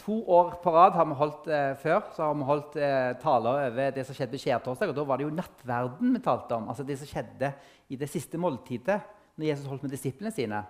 To 0.00 0.16
år 0.32 0.54
på 0.62 0.72
rad 0.72 0.94
har 0.96 1.06
vi 1.10 1.16
holdt 1.18 1.48
eh, 1.52 1.74
før 1.80 2.06
så 2.14 2.24
har 2.24 2.36
vi 2.38 2.46
holdt 2.48 2.76
eh, 2.80 3.10
taler 3.20 3.66
over 3.66 3.92
det 3.92 4.04
som 4.08 4.16
skjedde 4.16 4.32
på 4.32 4.40
skjærtorsdag. 4.40 4.94
Da 4.96 5.04
var 5.04 5.20
det 5.20 5.26
jo 5.26 5.34
nattverden 5.36 6.14
vi 6.16 6.22
talte 6.24 6.56
om. 6.56 6.70
altså 6.72 6.86
Det 6.88 6.96
som 7.00 7.10
skjedde 7.10 7.52
i 7.92 7.98
det 8.00 8.08
siste 8.08 8.40
måltidet 8.40 9.00
når 9.36 9.50
Jesus 9.50 9.68
holdt 9.68 9.84
med 9.84 9.92
disiplene 9.92 10.32
sine. 10.32 10.62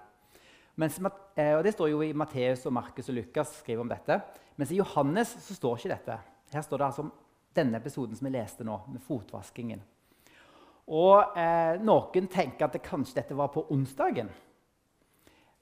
Mens, 0.80 0.99
eh, 1.37 1.54
og 1.54 1.62
Det 1.64 1.75
står 1.75 1.92
jo 1.92 2.02
i 2.02 2.12
Matteus, 2.12 2.66
og 2.66 2.72
Markus 2.72 3.08
og 3.08 3.14
Lukas 3.14 3.54
skriver 3.60 3.84
om 3.84 3.88
dette. 3.90 4.20
Mens 4.56 4.72
i 4.72 4.80
Johannes 4.80 5.37
så 5.46 5.54
står 5.54 5.78
ikke 5.78 5.94
dette. 5.94 6.18
Her 6.52 6.66
står 6.66 6.78
det 6.78 6.87
altså 6.87 7.06
om 7.06 7.12
denne 7.54 7.78
episoden 7.78 8.16
som 8.16 8.26
vi 8.26 8.34
leste 8.34 8.66
nå, 8.66 8.80
med 8.88 9.02
fotvaskingen. 9.02 9.82
Og 10.90 11.38
eh, 11.38 11.78
Noen 11.82 12.26
tenker 12.30 12.66
at 12.66 12.75
det 12.75 12.82
kanskje 12.82 13.20
dette 13.20 13.38
var 13.38 13.52
på 13.54 13.66
onsdagen. 13.70 14.30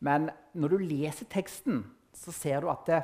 Men 0.01 0.31
når 0.55 0.73
du 0.73 0.85
leser 0.89 1.29
teksten, 1.29 1.83
så 2.15 2.33
ser 2.33 2.63
du 2.63 2.71
at 2.73 2.87
det, 2.89 3.03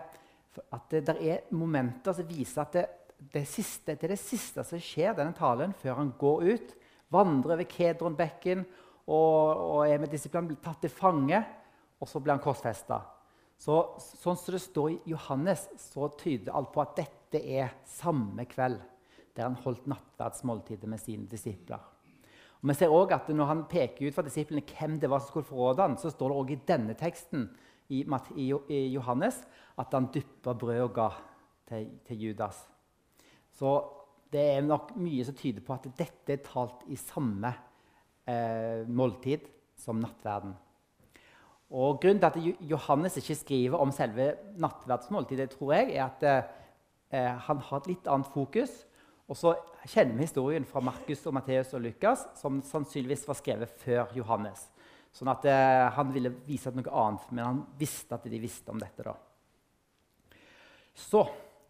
at 0.72 0.86
det 0.92 1.04
der 1.08 1.20
er 1.20 1.50
momenter 1.54 2.16
som 2.16 2.28
viser 2.28 2.62
at 2.62 2.76
det, 2.76 2.84
det, 3.32 3.44
siste, 3.48 3.94
det, 3.94 4.04
er 4.04 4.14
det 4.14 4.20
siste 4.20 4.64
som 4.66 4.80
skjer 4.82 5.16
denne 5.16 5.36
talen 5.36 5.74
før 5.80 6.00
han 6.00 6.12
går 6.18 6.46
ut. 6.54 6.74
Vandrer 7.14 7.56
over 7.56 7.68
Kedronbekken 7.70 8.64
og, 9.06 9.60
og 9.60 9.80
er 9.88 10.00
med 10.00 10.12
disiplinen 10.12 10.50
blir 10.52 10.62
tatt 10.64 10.82
til 10.84 10.92
fange. 10.92 11.42
Og 12.02 12.10
så 12.10 12.20
blir 12.20 12.34
han 12.34 12.42
korsfesta. 12.42 12.98
Så, 13.60 13.76
sånn 14.20 14.36
som 14.36 14.56
det 14.56 14.60
står 14.64 14.90
i 14.92 15.12
Johannes, 15.14 15.68
så 15.80 16.10
tyder 16.18 16.52
alt 16.52 16.72
på 16.74 16.82
at 16.82 16.96
dette 16.98 17.40
er 17.40 17.72
samme 17.88 18.44
kveld 18.50 18.80
der 19.34 19.48
han 19.48 19.58
holdt 19.64 19.86
nattverdsmåltidet 19.90 20.86
med 20.90 21.00
sine 21.02 21.26
disipler. 21.30 21.80
Og 22.62 22.70
vi 22.70 22.76
ser 22.78 22.92
også 22.92 23.16
at 23.16 23.28
Når 23.28 23.46
han 23.50 23.64
peker 23.68 24.08
ut 24.08 24.14
for 24.14 24.22
disiplene 24.22 24.62
hvem 24.64 24.98
det 25.00 25.10
var 25.10 25.20
som 25.20 25.28
skulle 25.28 25.48
forråde 25.48 25.82
ham, 25.82 25.96
så 25.96 26.10
står 26.10 26.28
det 26.28 26.36
også 26.36 26.52
i 26.52 26.66
denne 26.68 26.94
teksten 26.94 27.48
i, 27.88 28.04
i 28.68 28.80
Johannes 28.94 29.42
at 29.80 29.92
han 29.92 30.08
dyppa 30.14 30.54
brød 30.56 30.80
og 30.86 30.94
ga 30.96 31.08
til, 31.68 31.88
til, 32.06 32.28
Judas. 32.28 32.62
Så 33.52 33.76
det 34.32 34.42
er 34.56 34.66
nok 34.66 34.94
mye 34.98 35.24
som 35.26 35.36
tyder 35.38 35.64
på 35.64 35.76
at 35.76 35.88
dette 35.98 36.32
er 36.36 36.44
talt 36.44 36.84
i 36.90 36.98
samme 36.98 37.52
eh, 38.26 38.86
måltid 38.88 39.46
som 39.78 40.00
nattverden. 40.02 40.54
Og 41.74 42.00
Grunnen 42.02 42.20
til 42.20 42.28
at 42.28 42.68
Johannes 42.70 43.16
ikke 43.18 43.34
skriver 43.38 43.80
om 43.80 43.92
selve 43.94 44.34
nattverdsmåltidet, 44.62 45.50
tror 45.50 45.72
jeg, 45.74 45.96
er 45.96 46.04
at 46.06 46.26
eh, 47.10 47.32
han 47.48 47.62
har 47.66 47.80
et 47.80 47.88
litt 47.94 48.10
annet 48.10 48.30
fokus. 48.30 48.84
Og 49.28 49.38
så 49.38 49.54
kjenner 49.88 50.18
vi 50.18 50.26
historien 50.26 50.66
fra 50.68 50.82
Markus, 50.84 51.24
og 51.26 51.34
Matteus 51.34 51.72
og 51.74 51.82
Lukas, 51.86 52.26
som 52.36 52.60
sannsynligvis 52.62 53.24
var 53.28 53.38
skrevet 53.38 53.72
før 53.80 54.12
Johannes. 54.16 54.68
Sånn 55.14 55.30
at 55.30 55.44
eh, 55.46 55.84
Han 55.94 56.10
ville 56.14 56.32
vise 56.46 56.72
noe 56.74 56.90
annet, 56.90 57.28
men 57.30 57.44
han 57.44 57.60
visste 57.78 58.16
at 58.16 58.26
de 58.30 58.40
visste 58.42 58.72
om 58.74 58.80
dette. 58.82 59.04
da. 59.06 59.14
Så 60.94 61.22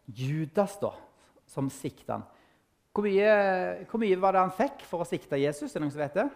Judas, 0.05 0.79
da, 0.81 0.93
som 1.49 1.69
svikta 1.73 2.19
han. 2.19 2.25
Hvor 2.95 3.05
mye, 3.09 3.31
hvor 3.91 4.01
mye, 4.01 4.17
var 4.23 4.37
det 4.37 4.45
han 4.45 4.55
fikk 4.55 4.85
for 4.87 5.03
å 5.03 5.09
svikte 5.09 5.41
Jesus? 5.41 5.73
Er 5.73 5.81
det 5.81 5.83
noen 5.83 5.95
som 5.95 6.05
vet 6.05 6.19
det? 6.21 6.27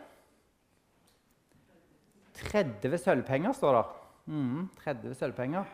30 2.38 2.98
sølvpenger, 3.02 3.54
står 3.54 3.76
det. 3.76 3.84
Mm, 4.34 4.64
30 4.82 5.18
sølvpenger. 5.18 5.68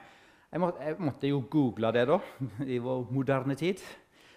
Jeg, 0.53 0.63
må, 0.63 0.71
jeg, 0.79 0.99
måtte 1.03 1.31
jo 1.31 1.41
google 1.51 1.91
det 1.97 2.05
da, 2.13 2.21
i 2.77 2.79
vår 2.83 3.07
moderne 3.15 3.57
tid. 3.59 3.83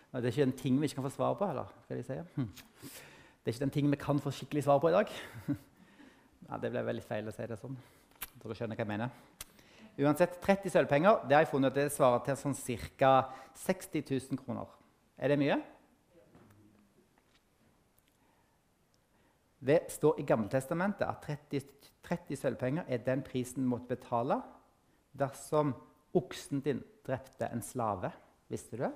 Det 0.08 0.24
er 0.24 0.34
ikke 0.34 0.48
en 0.48 0.60
ting 0.64 0.80
vi 0.80 0.88
ikke 0.90 1.02
kan 1.02 1.10
få 1.10 1.14
svar 1.14 1.36
på. 1.38 1.50
eller? 1.52 1.74
Skal 1.86 2.00
jeg 2.00 2.08
si? 2.08 2.48
Det 3.44 3.52
er 3.52 3.56
ikke 3.56 3.66
den 3.66 3.76
ting 3.76 3.92
vi 3.92 4.00
kan 4.02 4.22
få 4.24 4.34
skikkelig 4.34 4.64
svar 4.66 4.80
på 4.82 4.90
i 4.90 4.96
dag. 4.98 5.12
Ja, 6.48 6.58
det 6.62 6.72
ble 6.72 6.84
veldig 6.88 7.04
feil 7.04 7.28
å 7.28 7.34
si 7.36 7.46
det 7.50 7.58
sånn. 7.60 7.76
Dere 8.40 8.56
skjønner 8.56 8.78
hva 8.78 8.86
jeg 8.86 8.92
mener. 8.92 9.16
Uansett, 9.98 10.38
30 10.44 10.72
sølvpenger 10.72 11.24
det 11.28 11.36
har 11.36 11.44
jeg 11.44 11.50
funnet 11.52 11.74
at 11.74 11.80
det 11.80 11.94
svarer 11.96 12.22
til 12.24 12.38
sånn 12.40 12.56
ca. 13.00 13.12
60 13.66 14.06
000 14.06 14.40
kroner. 14.44 14.70
Er 15.18 15.34
det 15.34 15.40
mye? 15.42 15.58
Det 19.68 19.80
står 19.92 20.22
i 20.22 20.26
Gammeltestamentet 20.30 21.04
at 21.08 21.26
30, 21.26 21.66
30 22.06 22.40
sølvpenger 22.40 22.88
er 22.88 23.04
den 23.04 23.26
prisen 23.26 23.66
du 23.66 23.72
måtte 23.74 23.98
betale 23.98 24.40
dersom 25.18 25.74
oksen 26.16 26.62
din 26.64 26.80
drepte 27.08 27.50
en 27.50 27.66
slave. 27.66 28.14
Visste 28.48 28.78
du 28.78 28.86
det? 28.86 28.94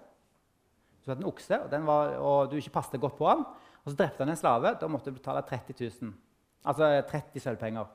Du 1.02 1.10
hadde 1.10 1.26
en 1.26 1.32
okse, 1.32 1.58
og, 1.58 1.74
var, 1.90 2.18
og 2.22 2.52
du 2.52 2.60
ikke 2.62 2.78
passet 2.78 3.02
godt 3.02 3.18
på 3.18 3.28
den, 3.28 3.42
og 3.82 3.90
så 3.90 3.98
drepte 3.98 4.22
han 4.22 4.32
en 4.32 4.40
slave. 4.40 4.76
Da 4.78 4.88
måtte 4.88 5.10
du 5.10 5.18
betale 5.18 5.42
30 5.50 5.82
000. 5.82 6.14
Altså 6.66 7.02
30 7.10 7.40
sølvpenger. 7.40 7.86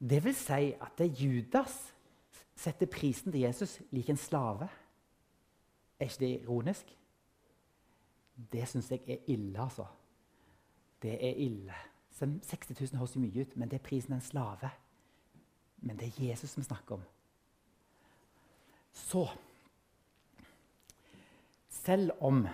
Det 0.00 0.24
vil 0.24 0.34
si 0.34 0.72
at 0.72 1.00
Judas 1.00 1.94
setter 2.56 2.86
prisen 2.86 3.32
til 3.32 3.40
Jesus 3.40 3.80
lik 3.90 4.10
en 4.10 4.16
slave. 4.16 4.68
Er 6.00 6.04
ikke 6.04 6.20
det 6.20 6.42
ironisk? 6.42 6.96
Det 8.52 8.68
syns 8.68 8.90
jeg 8.90 9.00
er 9.08 9.16
ille, 9.26 9.62
altså. 9.62 9.86
Det 11.02 11.14
er 11.28 11.34
ille. 11.34 11.74
60 12.42 12.80
000 12.80 12.98
høres 12.98 13.16
mye 13.16 13.40
ut, 13.40 13.56
men 13.56 13.70
det 13.70 13.78
er 13.80 13.88
prisen 13.88 14.14
en 14.14 14.20
slave. 14.20 14.70
Men 15.76 15.98
det 15.98 16.08
er 16.08 16.28
Jesus 16.28 16.56
vi 16.58 16.62
snakker 16.62 16.94
om. 16.94 17.02
Så 18.92 19.28
Selv 21.68 22.10
om 22.20 22.48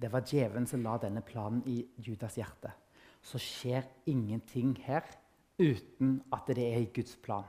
det 0.00 0.08
var 0.12 0.24
djevelen 0.24 0.66
som 0.66 0.80
la 0.80 0.94
denne 0.96 1.20
planen 1.20 1.60
i 1.68 1.82
Judas 2.00 2.38
hjerte, 2.38 2.70
så 3.22 3.38
skjer 3.40 3.86
ingenting 4.08 4.74
her 4.86 5.04
uten 5.60 6.20
at 6.32 6.48
det 6.48 6.64
er 6.64 6.80
i 6.80 6.92
Guds 6.94 7.16
plan. 7.20 7.44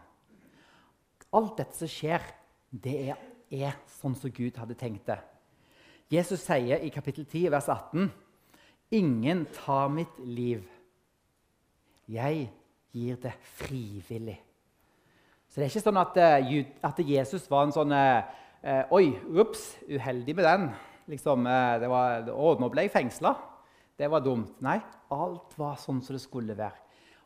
Alt 1.31 1.57
dette 1.61 1.77
som 1.77 1.91
skjer, 1.91 2.23
det 2.71 2.95
er, 3.11 3.19
er 3.51 3.77
sånn 3.99 4.17
som 4.19 4.33
Gud 4.35 4.57
hadde 4.59 4.75
tenkt 4.79 5.07
det. 5.07 5.19
Jesus 6.11 6.43
sier 6.43 6.83
i 6.83 6.91
kapittel 6.91 7.23
10, 7.23 7.51
vers 7.53 7.69
18.: 7.71 8.09
Ingen 8.91 9.45
tar 9.55 9.87
mitt 9.87 10.19
liv. 10.19 10.65
Jeg 12.11 12.49
gir 12.91 13.19
det 13.23 13.31
frivillig. 13.55 14.41
Så 15.47 15.59
det 15.59 15.65
er 15.65 15.71
ikke 15.71 15.83
sånn 15.83 15.99
at, 15.99 16.17
eh, 16.19 16.65
at 16.83 16.99
Jesus 16.99 17.47
var 17.51 17.67
en 17.67 17.75
sånn 17.75 17.91
eh, 17.95 18.83
Oi, 18.91 19.15
ups, 19.39 19.77
uheldig 19.87 20.35
med 20.35 20.45
den. 20.45 20.67
Liksom, 21.11 21.47
eh, 21.47 21.79
det 21.81 21.89
var, 21.91 22.27
å, 22.31 22.53
nå 22.59 22.69
ble 22.71 22.85
jeg 22.85 22.93
fengsla. 22.93 23.33
Det 23.97 24.07
var 24.11 24.23
dumt. 24.25 24.61
Nei, 24.63 24.79
alt 25.13 25.57
var 25.59 25.79
sånn 25.79 26.01
som 26.03 26.15
det 26.15 26.23
skulle 26.23 26.55
være. 26.57 26.79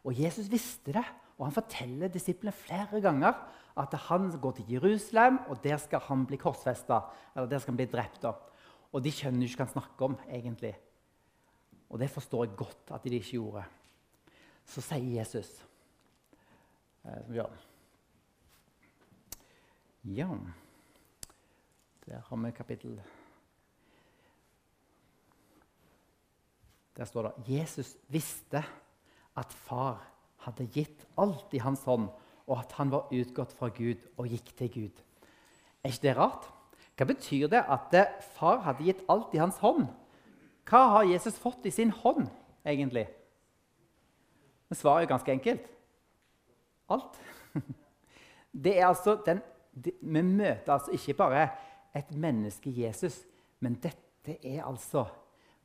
Og 0.05 0.17
Jesus 0.17 0.50
visste 0.51 0.93
det, 0.95 1.05
og 1.36 1.48
han 1.48 1.55
forteller 1.55 2.12
disiplene 2.12 2.55
flere 2.55 3.01
ganger 3.03 3.38
at 3.75 3.95
han 4.07 4.29
går 4.39 4.60
til 4.60 4.75
Jerusalem, 4.77 5.41
og 5.51 5.60
der 5.63 5.77
skal 5.81 6.03
han 6.07 6.24
bli 6.27 6.39
korsfesta. 6.39 7.01
Eller 7.36 7.50
der 7.51 7.60
skal 7.60 7.74
han 7.74 7.81
bli 7.81 7.89
drept. 7.91 8.22
Da. 8.24 8.31
Og 8.95 9.03
de 9.03 9.12
skjønner 9.12 9.43
ikke 9.43 9.60
hva 9.60 9.67
han 9.67 9.74
snakker 9.74 10.07
om, 10.07 10.17
egentlig. 10.29 10.72
Og 11.89 12.00
det 12.00 12.10
forstår 12.10 12.45
jeg 12.45 12.57
godt 12.60 12.93
at 12.95 13.03
de 13.03 13.17
ikke 13.17 13.36
gjorde. 13.36 13.65
Så 14.65 14.81
sier 14.81 15.19
Jesus 15.19 15.51
eh, 17.05 17.36
Ja. 17.36 17.45
ja. 20.03 20.29
Der 22.05 22.22
har 22.22 22.38
vi 22.38 22.51
kapittel 22.51 23.01
Der 26.96 27.06
står 27.06 27.28
det 27.28 27.58
Jesus 27.58 27.96
visste 28.08 28.64
at 29.36 29.54
far 29.68 30.00
hadde 30.46 30.68
gitt 30.72 31.06
alt 31.20 31.54
i 31.54 31.62
hans 31.64 31.84
hånd, 31.84 32.08
og 32.46 32.60
at 32.62 32.75
han 32.78 32.92
var 32.94 33.12
utgått 33.12 33.56
fra 33.58 33.72
Gud 33.74 34.00
og 34.18 34.30
gikk 34.30 34.54
til 34.58 34.72
Gud. 34.72 35.02
Er 35.84 35.92
ikke 35.92 36.08
det 36.08 36.18
rart? 36.18 36.50
Hva 36.96 37.08
betyr 37.10 37.50
det 37.52 37.64
at 37.68 37.96
far 38.38 38.62
hadde 38.64 38.86
gitt 38.86 39.04
alt 39.12 39.34
i 39.36 39.42
hans 39.42 39.58
hånd? 39.60 39.90
Hva 40.66 40.82
har 40.94 41.10
Jesus 41.10 41.38
fått 41.42 41.66
i 41.68 41.74
sin 41.74 41.92
hånd, 41.92 42.30
egentlig? 42.66 43.06
Men 44.70 44.80
svaret 44.80 45.06
er 45.06 45.12
ganske 45.12 45.34
enkelt. 45.34 45.68
Alt. 46.90 47.20
Det 48.56 48.72
er 48.80 48.86
altså 48.88 49.18
den, 49.25 49.42
det, 49.75 49.98
vi 50.00 50.22
møter 50.24 50.78
altså 50.78 50.94
ikke 50.96 51.14
bare 51.20 51.50
et 51.96 52.12
menneske, 52.16 52.72
Jesus, 52.72 53.18
men 53.60 53.74
dette 53.84 54.38
er 54.40 54.62
altså 54.64 55.04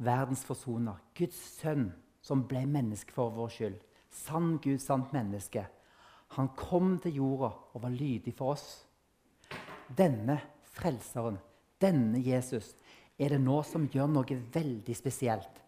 verdens 0.00 0.44
forsoner. 0.46 0.98
Guds 1.16 1.38
sønn 1.60 1.90
som 2.24 2.44
ble 2.48 2.64
menneske 2.68 3.14
for 3.14 3.32
vår 3.34 3.52
skyld. 3.54 3.78
Sann 4.10 4.56
Gud, 4.62 4.80
sant 4.82 5.12
menneske. 5.14 5.64
Han 6.36 6.50
kom 6.58 6.96
til 7.02 7.20
jorda 7.20 7.50
og 7.74 7.84
var 7.84 7.94
lydig 7.94 8.34
for 8.38 8.54
oss. 8.54 8.66
Denne 9.96 10.38
frelseren, 10.70 11.38
denne 11.82 12.20
Jesus, 12.22 12.74
er 13.18 13.34
det 13.34 13.40
nå 13.42 13.60
som 13.66 13.88
gjør 13.90 14.10
noe 14.10 14.38
veldig 14.54 14.96
spesielt. 14.96 15.60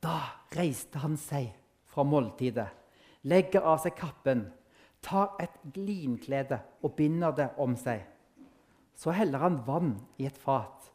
Da 0.00 0.16
reiste 0.56 1.02
han 1.02 1.18
seg 1.20 1.50
fra 1.90 2.06
måltidet, 2.06 2.68
legger 3.28 3.66
av 3.68 3.82
seg 3.82 3.98
kappen, 3.98 4.46
tar 5.04 5.36
et 5.42 5.56
glinklede 5.74 6.60
og 6.84 6.94
binder 6.96 7.34
det 7.36 7.50
om 7.60 7.76
seg. 7.76 8.02
Så 8.96 9.12
heller 9.16 9.44
han 9.44 9.60
vann 9.66 9.94
i 10.20 10.26
et 10.28 10.36
fat 10.40 10.88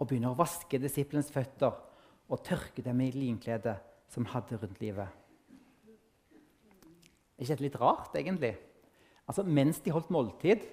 og 0.00 0.08
begynner 0.08 0.32
å 0.32 0.40
vaske 0.40 0.80
disiplens 0.80 1.32
føtter 1.32 1.76
og 2.30 2.42
tørke 2.46 2.82
dem 2.84 3.00
i 3.02 3.10
linkledet 3.14 3.76
som 4.10 4.26
hadde 4.30 4.58
rundt 4.58 4.80
livet. 4.82 5.08
Er 7.36 7.44
ikke 7.44 7.54
dette 7.54 7.64
litt 7.64 7.80
rart, 7.80 8.14
egentlig? 8.18 8.54
Altså, 9.26 9.42
Mens 9.46 9.80
de 9.80 9.92
holdt 9.94 10.10
måltid, 10.12 10.66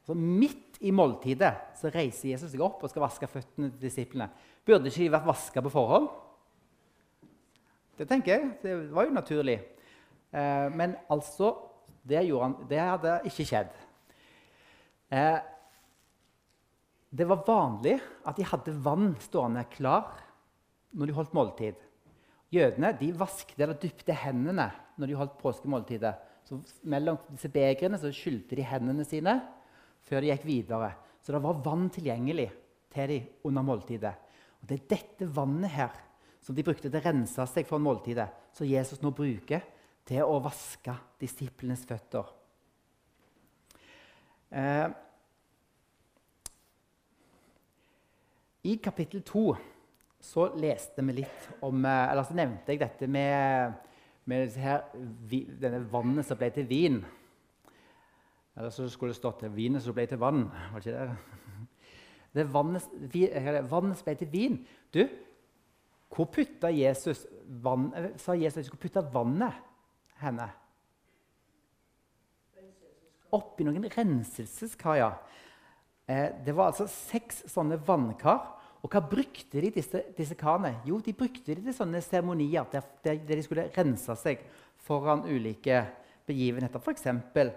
altså 0.00 0.14
midt 0.14 0.78
i 0.80 0.92
måltidet, 0.94 1.52
så 1.78 1.90
reiser 1.94 2.32
Jesus 2.32 2.52
seg 2.52 2.62
opp 2.64 2.82
og 2.82 2.90
skal 2.90 3.04
vaske 3.04 3.28
føttene 3.30 3.70
til 3.72 3.88
disiplene. 3.88 4.30
Burde 4.64 4.90
ikke 4.90 5.04
de 5.04 5.12
vært 5.12 5.28
vaska 5.28 5.62
på 5.64 5.72
forhånd? 5.74 6.08
Det 7.98 8.06
tenker 8.06 8.34
jeg. 8.34 8.50
Det 8.62 8.76
var 8.94 9.08
jo 9.08 9.14
naturlig. 9.16 9.58
Eh, 10.30 10.68
men 10.70 10.94
altså 11.10 11.52
det, 12.06 12.22
han, 12.30 12.54
det, 12.70 12.78
hadde 12.78 13.18
ikke 13.28 13.46
skjedd. 13.48 13.74
Eh, 15.10 15.38
det 17.10 17.26
var 17.28 17.44
vanlig 17.46 17.96
at 18.28 18.38
de 18.38 18.46
hadde 18.46 18.76
vann 18.84 19.12
stående 19.24 19.64
klar 19.72 20.27
når 20.92 21.10
de 21.10 21.16
holdt 21.16 21.36
måltid. 21.36 21.84
Jødene 22.52 22.94
de 22.96 23.10
vaskte 23.16 23.60
eller 23.60 23.76
dypte 23.80 24.14
hendene 24.16 24.70
når 24.96 25.10
de 25.10 25.18
holdt 25.18 25.36
påskemåltidet. 25.42 26.14
Så 26.48 26.60
mellom 26.88 27.18
disse 27.28 27.50
begrene 27.52 28.00
så 28.00 28.12
skylte 28.14 28.56
de 28.56 28.64
hendene 28.64 29.04
sine 29.04 29.36
før 30.08 30.24
de 30.24 30.30
gikk 30.32 30.46
videre. 30.48 30.94
Så 31.20 31.34
det 31.34 31.42
var 31.44 31.60
vann 31.64 31.90
tilgjengelig 31.92 32.48
til 32.94 33.10
dem 33.12 33.26
under 33.50 33.66
måltidet. 33.66 34.14
Og 34.62 34.68
Det 34.68 34.78
er 34.78 34.86
dette 34.96 35.28
vannet 35.36 35.70
her 35.70 35.92
som 36.40 36.56
de 36.56 36.64
brukte 36.64 36.88
til 36.88 36.96
å 36.96 37.04
rense 37.04 37.44
seg 37.50 37.66
for 37.68 37.82
måltidet, 37.82 38.30
som 38.56 38.66
Jesus 38.66 39.02
nå 39.02 39.10
bruker 39.12 39.60
til 40.08 40.24
å 40.24 40.38
vaske 40.40 40.94
disiplenes 41.20 41.84
føtter. 41.84 42.30
Eh, 44.48 44.88
I 48.64 48.76
kapittel 48.82 49.20
2 49.22 49.44
så 50.20 50.48
leste 50.58 51.04
vi 51.06 51.20
litt 51.20 51.48
om 51.62 51.84
eh, 51.86 52.10
Eller 52.10 52.26
så 52.26 52.34
nevnte 52.36 52.74
jeg 52.74 52.82
dette 52.82 53.06
med, 53.10 53.76
med 54.28 54.58
her, 54.58 54.88
vi, 55.30 55.44
denne 55.60 55.84
vannet 55.92 56.26
som 56.26 56.38
ble 56.40 56.50
til 56.54 56.66
vin. 56.68 56.98
Eller 58.58 58.74
så 58.74 58.88
skulle 58.90 59.14
det 59.14 59.20
stått 59.20 59.46
'vinet 59.54 59.82
som 59.82 59.94
ble 59.94 60.06
til 60.10 60.18
vann'. 60.18 60.48
Var 60.72 60.80
det 60.80 60.90
ikke 60.90 60.98
det? 60.98 61.16
det 62.34 62.46
vannet, 62.52 62.88
vi, 63.14 63.28
vannet 63.70 64.04
ble 64.04 64.14
til 64.18 64.32
vin. 64.32 64.58
Du, 64.94 65.04
hvor 66.08 66.26
putta 66.32 66.70
Jesus 66.72 67.26
vann, 67.46 67.92
eh, 67.94 68.16
sa 68.16 68.34
Jesus 68.34 68.56
at 68.56 68.64
de 68.64 68.66
skulle 68.66 68.82
putte 68.82 69.14
vannet 69.14 69.54
henne? 70.18 70.50
Oppi 73.32 73.64
noen 73.64 73.84
renselseskar, 73.92 74.96
ja. 74.96 75.10
Eh, 76.08 76.30
det 76.44 76.56
var 76.56 76.72
altså 76.72 76.88
seks 76.88 77.44
sånne 77.52 77.76
vannkar. 77.86 78.57
Og 78.82 78.92
hva 78.92 79.02
brukte 79.02 79.60
de 79.60 79.72
disse, 79.74 80.02
disse 80.16 80.36
karene? 80.38 80.76
Jo, 80.86 81.00
de 81.02 81.14
brukte 81.16 81.54
de 81.54 81.60
til 81.60 81.74
sånne 81.74 82.02
seremonier 82.04 82.68
der, 82.72 82.86
der, 83.04 83.18
de 83.26 83.42
skulle 83.42 83.66
rense 83.74 84.16
seg 84.20 84.44
foran 84.86 85.24
ulike 85.26 85.82
begivenheter, 86.28 86.82
f.eks. 86.82 87.08
For 87.34 87.52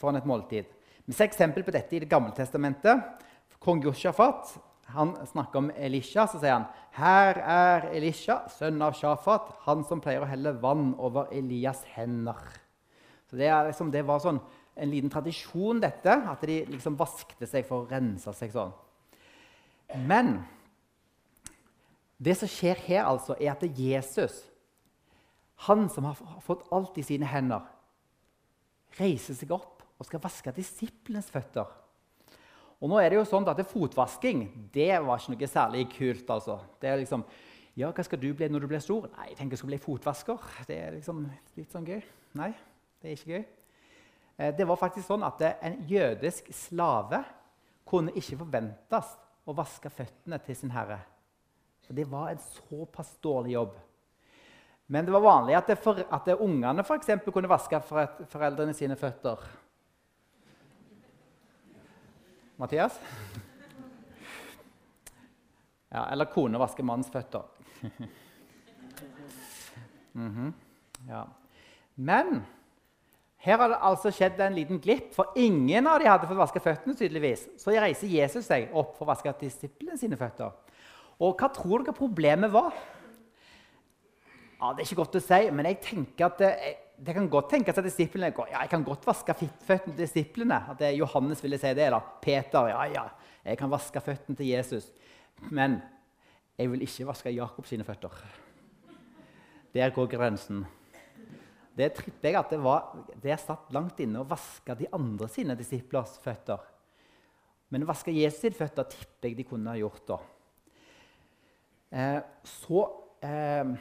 foran 0.00 0.20
et 0.20 0.28
måltid. 0.28 0.70
Vi 1.04 1.14
ser 1.16 1.28
eksempel 1.28 1.64
på 1.66 1.74
dette 1.74 1.96
i 1.96 2.00
Det 2.00 2.10
gamle 2.10 2.32
testamentet. 2.36 3.02
Kong 3.62 3.82
Josjafat 3.84 4.54
snakker 4.92 5.58
om 5.58 5.70
Elisha, 5.76 6.26
så 6.26 6.40
sier 6.40 6.56
han 6.56 6.66
her 6.98 7.38
er 7.40 7.86
Elisha, 7.96 8.42
sønn 8.52 8.82
av 8.84 8.96
Shafat, 8.98 9.54
han 9.64 9.84
som 9.88 10.02
pleier 10.02 10.24
å 10.24 10.28
helle 10.28 10.52
vann 10.60 10.92
over 10.98 11.30
Elias' 11.32 11.86
hender. 11.94 12.40
Så 13.30 13.36
Det, 13.36 13.48
liksom, 13.48 13.90
det 13.90 14.04
var 14.04 14.20
sånn, 14.20 14.40
en 14.76 14.90
liten 14.90 15.10
tradisjon, 15.10 15.80
dette, 15.80 16.12
at 16.12 16.40
de 16.44 16.64
liksom 16.68 16.96
vaskte 16.96 17.46
seg 17.46 17.64
for 17.68 17.84
å 17.84 17.88
rense 17.88 18.32
seg 18.36 18.52
sånn. 18.52 18.72
Men 20.08 20.42
det 22.22 22.36
som 22.38 22.50
skjer 22.50 22.78
her, 22.86 23.04
altså, 23.08 23.34
er 23.40 23.52
at 23.54 23.64
Jesus, 23.78 24.44
han 25.66 25.88
som 25.90 26.06
har 26.06 26.18
fått 26.44 26.66
alt 26.74 26.98
i 26.98 27.04
sine 27.06 27.26
hender, 27.26 27.64
reiser 28.98 29.34
seg 29.34 29.54
opp 29.54 29.82
og 29.98 30.06
skal 30.06 30.22
vaske 30.22 30.52
disiplenes 30.54 31.30
føtter. 31.32 31.66
Og 32.82 32.90
nå 32.90 32.98
er 32.98 33.12
det 33.12 33.20
jo 33.20 33.26
sånn 33.28 33.46
at 33.46 33.60
Fotvasking 33.70 34.44
det 34.74 34.90
var 35.04 35.20
ikke 35.20 35.36
noe 35.36 35.48
særlig 35.50 35.84
kult. 35.92 36.30
altså. 36.34 36.58
Det 36.82 36.90
er 36.90 36.98
liksom, 36.98 37.22
ja, 37.78 37.92
Hva 37.94 38.04
skal 38.04 38.20
du 38.20 38.32
bli 38.34 38.48
når 38.50 38.64
du 38.64 38.68
blir 38.72 38.82
stor? 38.82 39.06
Nei, 39.16 39.28
jeg 39.30 39.38
tenker 39.38 39.54
jeg 39.54 39.62
skal 39.62 39.70
bli 39.70 39.82
fotvasker. 39.82 40.48
Det 40.66 40.78
er 40.78 40.96
liksom 40.96 41.22
litt 41.56 41.70
sånn 41.74 41.86
gøy. 41.86 42.02
Nei, 42.40 42.50
det 43.00 43.12
er 43.12 43.16
ikke 43.16 43.36
gøy. 43.36 43.44
Eh, 44.36 44.50
det 44.58 44.66
var 44.66 44.80
faktisk 44.80 45.06
sånn 45.06 45.22
at 45.26 45.46
En 45.62 45.78
jødisk 45.86 46.50
slave 46.54 47.22
kunne 47.86 48.14
ikke 48.18 48.40
forventes 48.42 49.14
å 49.46 49.54
vaske 49.54 49.90
føttene 49.90 50.38
til 50.42 50.58
sin 50.58 50.74
herre. 50.74 50.98
For 51.86 51.94
Det 51.94 52.04
var 52.04 52.30
en 52.30 52.38
såpass 52.38 53.16
dårlig 53.20 53.52
jobb. 53.52 53.74
Men 54.86 55.04
det 55.04 55.12
var 55.12 55.20
vanlig 55.20 55.54
at, 55.56 55.66
det 55.66 55.78
for, 55.80 55.98
at 56.10 56.24
det 56.26 56.36
ungene 56.36 56.84
eksempel, 56.94 57.32
kunne 57.32 57.48
vaske 57.48 57.80
foreldrene 58.28 58.74
sine 58.76 58.96
føtter. 58.96 59.40
Mathias? 62.60 62.98
Ja, 65.92 66.06
eller 66.12 66.28
kone 66.32 66.60
vasker 66.60 66.84
mannens 66.84 67.10
føtter. 67.10 67.42
mm 70.12 70.30
-hmm. 70.30 70.52
ja. 71.08 71.26
Men 71.94 72.44
her 73.36 73.58
har 73.58 73.68
det 73.68 73.78
altså 73.80 74.10
skjedd 74.10 74.40
en 74.40 74.54
liten 74.54 74.78
glipp, 74.78 75.14
for 75.14 75.32
ingen 75.36 75.86
av 75.86 75.98
dem 75.98 76.08
hadde 76.08 76.26
fått 76.26 76.38
vaske 76.38 76.60
føttene. 76.60 76.94
tydeligvis. 76.94 77.48
Så 77.58 77.70
reiser 77.70 78.06
Jesus 78.06 78.46
seg 78.46 78.68
opp 78.72 78.96
for 78.96 79.04
å 79.04 79.08
vaske 79.08 79.32
disiplene 79.40 79.98
sine 79.98 80.16
føtter. 80.16 80.52
Og 81.20 81.36
hva 81.36 81.50
tror 81.52 81.84
dere 81.84 81.96
problemet 81.96 82.52
var? 82.52 82.72
Ja, 84.62 84.72
Det 84.72 84.84
er 84.84 84.86
ikke 84.86 85.02
godt 85.02 85.18
å 85.18 85.24
si, 85.24 85.40
men 85.50 85.66
jeg 85.66 85.80
tenker 85.82 86.28
at 86.28 86.38
det, 86.38 86.50
det 87.02 87.14
kan 87.16 87.26
godt 87.30 87.48
tenkes 87.50 87.78
at 87.78 87.86
disiplene 87.86 88.30
ja, 88.30 88.60
jeg 88.60 88.70
kan 88.70 88.84
godt 88.86 89.06
vaske 89.08 89.34
føttene 89.34 89.96
til 89.96 90.04
disiplene. 90.04 90.60
At 90.70 90.78
det, 90.78 90.92
Johannes 91.00 91.42
ville 91.42 91.58
si 91.58 91.72
det. 91.74 91.88
eller 91.88 92.12
Peter 92.22 92.68
ja, 92.70 92.84
ja, 92.92 93.08
jeg 93.42 93.58
kan 93.58 93.72
vaske 93.72 94.00
føttene 94.00 94.38
til 94.38 94.52
Jesus. 94.52 94.92
Men 95.50 95.80
jeg 96.58 96.70
vil 96.70 96.84
ikke 96.86 97.08
vaske 97.08 97.32
Jakobs 97.34 97.72
sine 97.72 97.84
føtter. 97.84 98.14
Der 99.74 99.90
går 99.90 100.06
grensen. 100.12 100.62
Det 101.74 101.88
tripper 101.96 102.28
jeg 102.28 102.38
at 102.38 102.50
det, 102.52 102.60
var, 102.62 102.92
der 103.22 103.40
satt 103.40 103.72
langt 103.72 103.98
inne 104.04 104.20
å 104.20 104.28
vaske 104.28 104.76
de 104.76 104.86
andre 104.92 105.26
sine 105.32 105.56
disiplers 105.58 106.18
føtter. 106.22 106.60
Men 107.72 107.82
å 107.82 107.88
vaske 107.88 108.12
Jesus 108.12 108.44
sine 108.44 108.58
føtter 108.58 108.90
tipper 108.92 109.30
jeg 109.30 109.38
de 109.40 109.48
kunne 109.48 109.72
ha 109.72 109.80
gjort. 109.80 110.04
da. 110.06 110.20
Eh, 111.92 112.20
så 112.48 112.82
eh, 113.20 113.72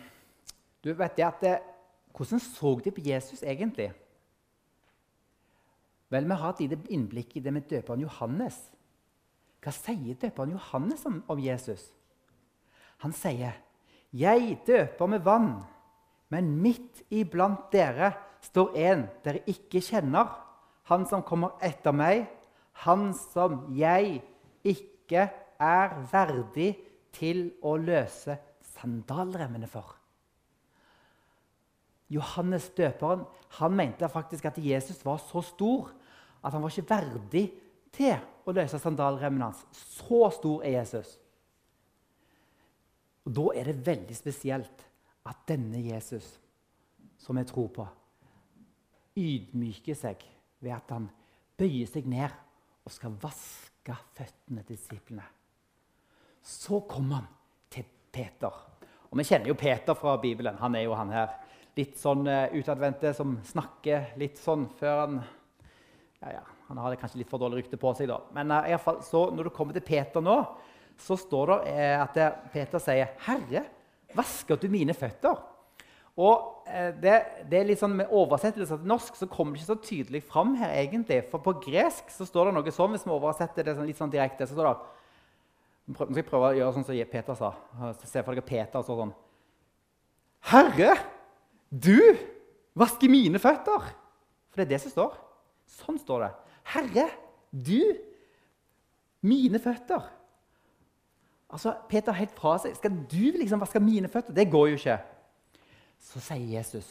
du 0.84 0.92
vet 0.94 1.18
det 1.18 1.26
at 1.26 1.44
det, 1.44 1.60
Hvordan 2.12 2.40
så 2.44 2.74
de 2.84 2.92
på 2.92 3.02
Jesus 3.02 3.44
egentlig? 3.44 3.94
Vel, 6.10 6.28
Vi 6.28 6.36
har 6.36 6.50
et 6.50 6.60
lite 6.60 6.92
innblikk 6.92 7.38
i 7.38 7.40
det 7.40 7.54
med 7.54 7.70
døperen 7.70 8.02
Johannes. 8.02 8.58
Hva 9.64 9.72
sier 9.72 10.18
døperen 10.20 10.52
Johannes 10.52 11.06
om, 11.06 11.24
om 11.28 11.40
Jesus? 11.40 11.94
Han 12.98 13.14
sier, 13.14 13.54
'Jeg 14.14 14.60
døper 14.68 15.06
med 15.06 15.20
vann, 15.20 15.64
men 16.30 16.62
midt 16.62 17.02
iblant 17.10 17.72
dere 17.72 18.12
står 18.42 18.76
en 18.76 19.08
dere 19.24 19.40
ikke 19.48 19.80
kjenner.' 19.80 20.36
'Han 20.84 21.08
som 21.08 21.24
kommer 21.24 21.56
etter 21.62 21.92
meg, 21.92 22.28
han 22.74 23.14
som 23.14 23.74
jeg 23.78 24.22
ikke 24.64 25.30
er 25.60 25.90
verdig 26.12 26.76
til 27.16 27.50
å 27.62 27.76
løse 27.78 28.38
sandalremmene 28.76 29.68
for.' 29.68 29.98
Johannes 32.12 32.70
døperen 32.76 33.24
han 33.60 33.76
mente 33.76 34.10
faktisk 34.12 34.50
at 34.50 34.60
Jesus 34.60 35.00
var 35.06 35.22
så 35.24 35.42
stor 35.42 35.94
at 36.44 36.54
han 36.54 36.64
var 36.64 36.74
ikke 36.74 36.90
verdig 36.90 37.46
til 37.94 38.18
å 38.48 38.56
løse 38.56 38.80
sandalremmen 38.82 39.46
hans. 39.46 39.64
Så 39.72 40.26
stor 40.36 40.66
er 40.66 40.80
Jesus. 40.80 41.16
Og 43.26 43.36
Da 43.36 43.48
er 43.56 43.70
det 43.70 43.86
veldig 43.86 44.16
spesielt 44.18 44.86
at 45.26 45.44
denne 45.48 45.80
Jesus, 45.86 46.40
som 47.18 47.38
jeg 47.38 47.48
tror 47.48 47.68
på, 47.68 47.88
ydmyker 49.16 49.96
seg 49.96 50.24
ved 50.60 50.74
at 50.74 50.90
han 50.90 51.10
bøyer 51.58 51.88
seg 51.88 52.08
ned 52.10 52.34
og 52.86 52.92
skal 52.92 53.16
vaske 53.22 53.96
føttene 54.18 54.64
til 54.66 54.76
disiplene. 54.76 55.28
Så 56.42 56.82
kom 56.90 57.12
han 57.12 57.28
til 57.70 57.86
Peter. 58.12 58.54
Og 59.12 59.20
Vi 59.20 59.26
kjenner 59.28 59.52
jo 59.52 59.60
Peter 59.60 59.96
fra 59.98 60.16
Bibelen. 60.22 60.58
Han 60.62 60.76
er 60.76 60.86
jo 60.86 60.96
han 60.98 61.12
her. 61.14 61.36
Litt 61.78 61.98
sånn 62.00 62.26
uh, 62.28 62.52
utadvendte 62.56 63.14
som 63.16 63.38
snakker 63.48 64.14
litt 64.20 64.40
sånn 64.42 64.66
før 64.80 64.98
han 65.06 65.22
ja, 66.20 66.34
ja, 66.36 66.42
Han 66.68 66.82
har 66.84 66.98
kanskje 67.00 67.22
litt 67.22 67.32
for 67.32 67.40
dårlig 67.40 67.62
rykte 67.62 67.80
på 67.80 67.94
seg, 67.96 68.10
da. 68.12 68.20
Men 68.36 68.52
uh, 68.52 68.68
i 68.68 68.76
fall, 68.82 69.00
så 69.04 69.30
når 69.32 69.48
du 69.48 69.54
kommer 69.56 69.76
til 69.76 69.86
Peter 69.86 70.24
nå, 70.24 70.36
så 71.00 71.16
står 71.20 71.54
det 71.54 71.76
uh, 71.76 72.04
at 72.04 72.20
Peter 72.52 72.84
sier, 72.84 73.14
'Herre, 73.24 73.66
vasker 74.16 74.60
du 74.60 74.68
mine 74.72 74.96
føtter?' 74.98 75.48
Og 76.22 76.68
det, 77.02 77.14
det, 77.48 77.56
er 77.56 77.68
litt 77.70 77.80
sånn 77.80 77.94
Med 77.96 78.10
oversettelse 78.12 78.76
til 78.78 78.90
norsk 78.92 79.16
så 79.16 79.26
kommer 79.32 79.56
det 79.56 79.62
ikke 79.62 79.70
så 79.70 79.78
tydelig 79.80 80.20
fram 80.28 80.52
her. 80.60 80.74
egentlig. 80.76 81.22
For 81.32 81.40
på 81.40 81.54
gresk 81.64 82.12
så 82.12 82.28
står 82.28 82.50
det 82.50 82.56
noe 82.58 82.74
sånn, 82.76 82.92
hvis 82.92 83.06
vi 83.08 83.14
oversetter 83.16 83.66
det 83.66 83.78
sånn, 83.78 83.88
litt 83.88 84.00
sånn 84.00 84.12
direkte. 84.12 84.46
så 84.46 84.58
står 84.58 84.68
det 84.68 85.01
nå 85.90 85.98
skal 85.98 86.20
jeg 86.22 86.28
prøve 86.28 86.52
å 86.52 86.58
gjøre 86.58 86.76
sånn 86.76 86.86
som 86.88 87.10
Peter 87.12 87.38
sa. 87.38 87.52
Se 88.06 88.22
for 88.22 88.36
dere 88.36 88.46
Peter 88.46 88.86
så 88.86 88.96
sånn 89.00 89.14
Herre, 90.52 90.96
du 91.70 92.00
vasker 92.78 93.12
mine 93.12 93.42
føtter! 93.42 93.92
For 94.52 94.60
det 94.60 94.66
er 94.66 94.72
det 94.74 94.82
som 94.84 94.94
står. 94.94 95.20
Sånn 95.82 96.00
står 96.02 96.26
det. 96.26 96.32
Herre, 96.74 97.06
du, 97.52 97.80
mine 99.24 99.62
føtter. 99.62 100.10
Altså, 101.52 101.76
Peter 101.92 102.16
helt 102.16 102.34
fra 102.36 102.56
seg. 102.64 102.76
Skal 102.80 102.96
du 103.12 103.38
liksom 103.38 103.62
vaske 103.62 103.80
mine 103.84 104.10
føtter? 104.12 104.36
Det 104.36 104.50
går 104.52 104.72
jo 104.72 104.80
ikke. 104.80 104.98
Så 106.02 106.22
sier 106.24 106.58
Jesus, 106.58 106.88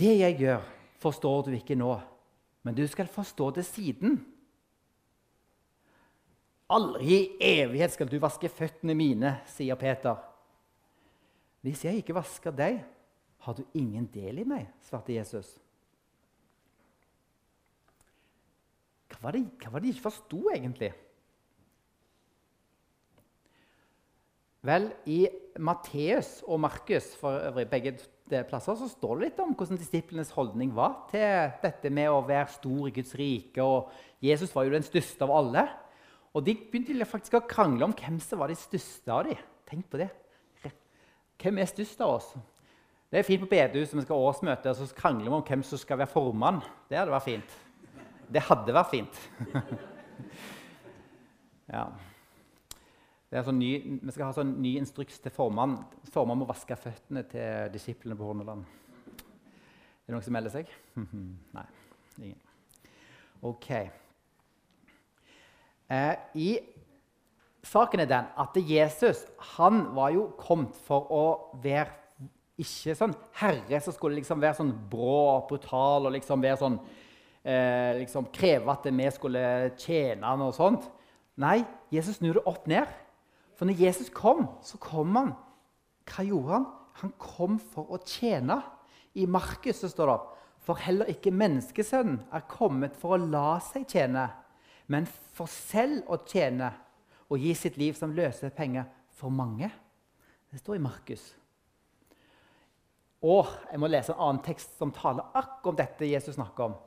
det 0.00 0.16
jeg 0.16 0.38
gjør, 0.40 0.64
forstår 1.00 1.44
du 1.46 1.52
ikke 1.54 1.76
nå, 1.78 1.92
men 2.66 2.76
du 2.76 2.82
skal 2.90 3.08
forstå 3.08 3.50
det 3.56 3.64
siden. 3.68 4.18
Aldri 6.70 7.16
i 7.16 7.22
evighet 7.62 7.96
skal 7.96 8.08
du 8.10 8.18
vaske 8.22 8.50
føttene 8.52 8.94
mine, 8.94 9.34
sier 9.50 9.78
Peter. 9.78 10.20
Hvis 11.66 11.82
jeg 11.84 12.00
ikke 12.00 12.16
vasker 12.16 12.54
deg, 12.54 12.78
har 13.40 13.56
du 13.56 13.64
ingen 13.74 14.06
del 14.12 14.42
i 14.42 14.46
meg, 14.46 14.68
svarte 14.84 15.16
Jesus. 15.16 15.56
Hva 19.10 19.18
var 19.24 19.36
det, 19.36 19.46
hva 19.60 19.72
var 19.72 19.82
det 19.82 19.90
de 19.90 19.94
ikke 19.96 20.06
forsto, 20.06 20.40
egentlig? 20.54 20.92
Vel, 24.68 24.90
i 25.08 25.24
Matteus 25.58 26.42
og 26.44 26.60
Markus 26.60 27.14
for 27.16 27.40
øvrig, 27.48 27.66
begge 27.68 27.94
plasser, 28.48 28.76
så 28.76 28.88
står 28.92 29.16
det 29.16 29.24
litt 29.24 29.40
om 29.42 29.54
hvordan 29.56 29.80
disiplenes 29.80 30.32
holdning 30.36 30.74
var 30.76 31.06
til 31.10 31.54
dette 31.64 31.90
med 31.90 32.12
å 32.12 32.20
være 32.28 32.52
stor 32.52 32.88
i 32.88 32.92
Guds 32.94 33.14
rike. 33.18 33.64
Og 33.64 33.88
Jesus 34.22 34.52
var 34.54 34.68
jo 34.68 34.76
den 34.76 34.86
største 34.86 35.26
av 35.26 35.32
alle. 35.40 35.64
Og 36.34 36.44
de 36.46 36.54
begynte 36.54 37.08
faktisk 37.08 37.38
å 37.38 37.46
krangle 37.48 37.88
om 37.88 37.94
hvem 37.96 38.20
som 38.22 38.42
var 38.42 38.52
de 38.52 38.58
største 38.58 39.10
av 39.10 39.24
dem. 39.26 39.38
Tenk 39.66 39.88
på 39.90 39.98
det. 39.98 40.10
Hvem 41.40 41.58
er 41.58 41.70
størst 41.70 42.02
av 42.04 42.18
oss? 42.18 42.28
Det 43.10 43.18
er 43.18 43.26
fint 43.26 43.42
på 43.42 43.48
bedehuset 43.50 43.96
vi 43.96 44.04
skal 44.04 44.20
ha 44.20 44.28
årsmøte, 44.30 44.70
og 44.70 44.78
så 44.78 44.94
krangler 44.94 45.26
vi 45.26 45.34
om 45.34 45.46
hvem 45.46 45.64
som 45.66 45.80
skal 45.80 45.98
være 45.98 46.12
formann. 46.12 46.60
Det 46.86 47.00
hadde 47.00 47.14
vært 47.14 47.26
fint. 47.26 47.56
Det 48.30 48.42
hadde 48.46 48.76
vært 48.76 48.92
fint. 48.92 49.22
ja. 51.74 51.88
Sånn 53.30 53.58
ny, 53.58 53.72
vi 54.02 54.14
skal 54.14 54.28
ha 54.28 54.36
sånn 54.36 54.52
ny 54.62 54.76
instruks 54.78 55.18
til 55.22 55.34
formann. 55.34 55.80
Formann 56.14 56.38
må 56.38 56.46
vaske 56.46 56.78
føttene 56.78 57.24
til 57.30 57.72
disiplene 57.74 58.18
på 58.18 58.28
Horneland. 58.28 58.68
Er 59.16 60.12
det 60.12 60.14
noen 60.14 60.26
som 60.26 60.34
melder 60.34 60.54
seg? 60.54 60.70
Nei. 61.56 61.66
Ingen. 62.20 62.38
Ok. 63.46 63.70
Eh, 65.90 66.14
I 66.34 66.50
Saken 67.66 68.00
er 68.00 68.08
den 68.08 68.28
at 68.40 68.56
Jesus 68.56 69.26
han 69.56 69.82
var 69.96 70.14
jo 70.14 70.30
kommet 70.38 70.76
for 70.86 71.10
å 71.12 71.24
være 71.60 71.98
ikke 72.60 72.94
sånn 72.96 73.12
herre 73.40 73.80
som 73.84 73.94
skulle 73.96 74.18
liksom 74.20 74.40
være 74.40 74.58
sånn 74.60 74.72
brå 74.90 75.18
og 75.34 75.46
brutal 75.50 76.08
og 76.08 76.14
liksom 76.14 76.40
være 76.44 76.60
sånn 76.60 76.78
eh, 77.44 78.00
liksom 78.00 78.30
Kreve 78.32 78.72
at 78.72 78.88
vi 78.88 79.12
skulle 79.12 79.44
tjene 79.80 80.26
han 80.26 80.44
og 80.44 80.56
sånt. 80.56 80.88
Nei, 81.40 81.60
Jesus 81.92 82.20
snur 82.20 82.38
det 82.38 82.48
opp 82.48 82.66
ned. 82.68 82.88
For 83.56 83.68
når 83.68 83.80
Jesus 83.80 84.10
kom, 84.12 84.46
så 84.64 84.80
kom 84.80 85.16
han. 85.16 85.32
Hva 86.08 86.24
gjorde 86.24 86.52
han? 86.54 86.68
Han 87.00 87.14
kom 87.20 87.56
for 87.72 87.92
å 87.92 88.00
tjene. 88.04 88.60
I 89.16 89.26
Markus 89.28 89.82
står 89.84 90.12
det 90.12 90.20
for 90.64 90.80
heller 90.84 91.08
ikke 91.08 91.32
menneskesønnen 91.32 92.20
er 92.36 92.44
kommet 92.48 92.96
for 93.00 93.16
å 93.16 93.20
la 93.32 93.56
seg 93.64 93.86
tjene, 93.88 94.26
men 94.90 95.06
for 95.06 95.50
selv 95.50 96.08
å 96.10 96.18
tjene 96.26 96.72
og 97.30 97.38
gi 97.38 97.52
sitt 97.54 97.76
liv 97.78 97.94
som 97.94 98.14
løse 98.14 98.50
penger 98.54 98.88
for 99.14 99.30
mange. 99.30 99.70
Det 100.50 100.58
står 100.58 100.80
i 100.80 100.82
Markus. 100.82 101.22
Og 103.22 103.46
jeg 103.70 103.78
må 103.78 103.90
lese 103.90 104.14
en 104.14 104.22
annen 104.24 104.42
tekst 104.42 104.74
som 104.80 104.90
taler 104.94 105.28
akkurat 105.36 105.70
om 105.70 105.78
dette 105.78 106.08
Jesus 106.08 106.34
snakker 106.34 106.70
om. 106.70 106.78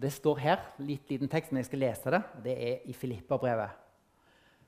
Det 0.00 0.10
står 0.12 0.40
her, 0.42 0.64
litt 0.84 1.08
liten 1.12 1.30
tekst, 1.30 1.52
men 1.52 1.62
jeg 1.62 1.70
skal 1.70 1.82
lese 1.84 2.12
det. 2.12 2.20
Det 2.44 2.56
er 2.56 2.88
i 2.90 2.96
Filippa-brevet. 2.96 3.76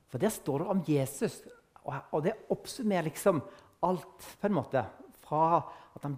For 0.09 0.21
Der 0.21 0.33
står 0.33 0.63
det 0.63 0.69
om 0.73 0.83
Jesus, 0.87 1.39
og 1.83 2.19
det 2.25 2.35
oppsummerer 2.53 3.09
liksom 3.09 3.41
alt 3.83 4.27
på 4.39 4.49
en 4.49 4.57
måte. 4.57 4.85
Fra 5.25 5.61
at 5.93 6.05
han, 6.05 6.17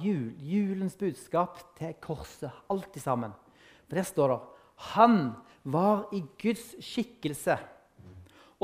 jul, 0.00 0.32
julens 0.40 0.96
budskap 0.96 1.60
til 1.78 1.96
korset. 2.04 2.52
Alt 2.72 2.96
sammen. 3.00 3.32
For 3.88 3.96
Der 3.96 4.08
står 4.08 4.34
det 4.34 4.40
han 4.94 5.34
var 5.64 6.08
i 6.12 6.20
Guds 6.40 6.74
skikkelse 6.84 7.56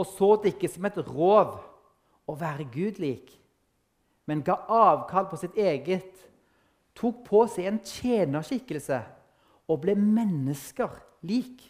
og 0.01 0.07
så 0.07 0.37
det 0.41 0.55
ikke 0.55 0.71
som 0.71 0.87
et 0.89 0.99
rov 1.11 1.59
å 2.31 2.37
være 2.39 2.69
Gud 2.73 3.01
lik, 3.03 3.33
men 4.29 4.45
ga 4.47 4.61
avkall 4.71 5.27
på 5.31 5.39
sitt 5.41 5.57
eget, 5.59 6.15
tok 6.97 7.25
på 7.27 7.43
seg 7.51 7.69
en 7.69 7.81
tjenerskikkelse 7.85 9.01
og 9.71 9.83
ble 9.83 9.97
mennesker 9.99 10.95
lik. 11.27 11.63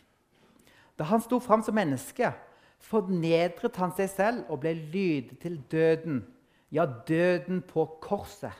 Da 0.98 1.06
han 1.08 1.22
sto 1.24 1.40
fram 1.40 1.64
som 1.64 1.76
menneske, 1.78 2.32
fornedret 2.80 3.76
han 3.80 3.94
seg 3.96 4.10
selv 4.12 4.52
og 4.52 4.62
ble 4.62 4.74
lydig 4.76 5.38
til 5.40 5.58
døden, 5.72 6.22
ja, 6.70 6.84
døden 6.86 7.64
på 7.66 7.86
korset. 8.04 8.52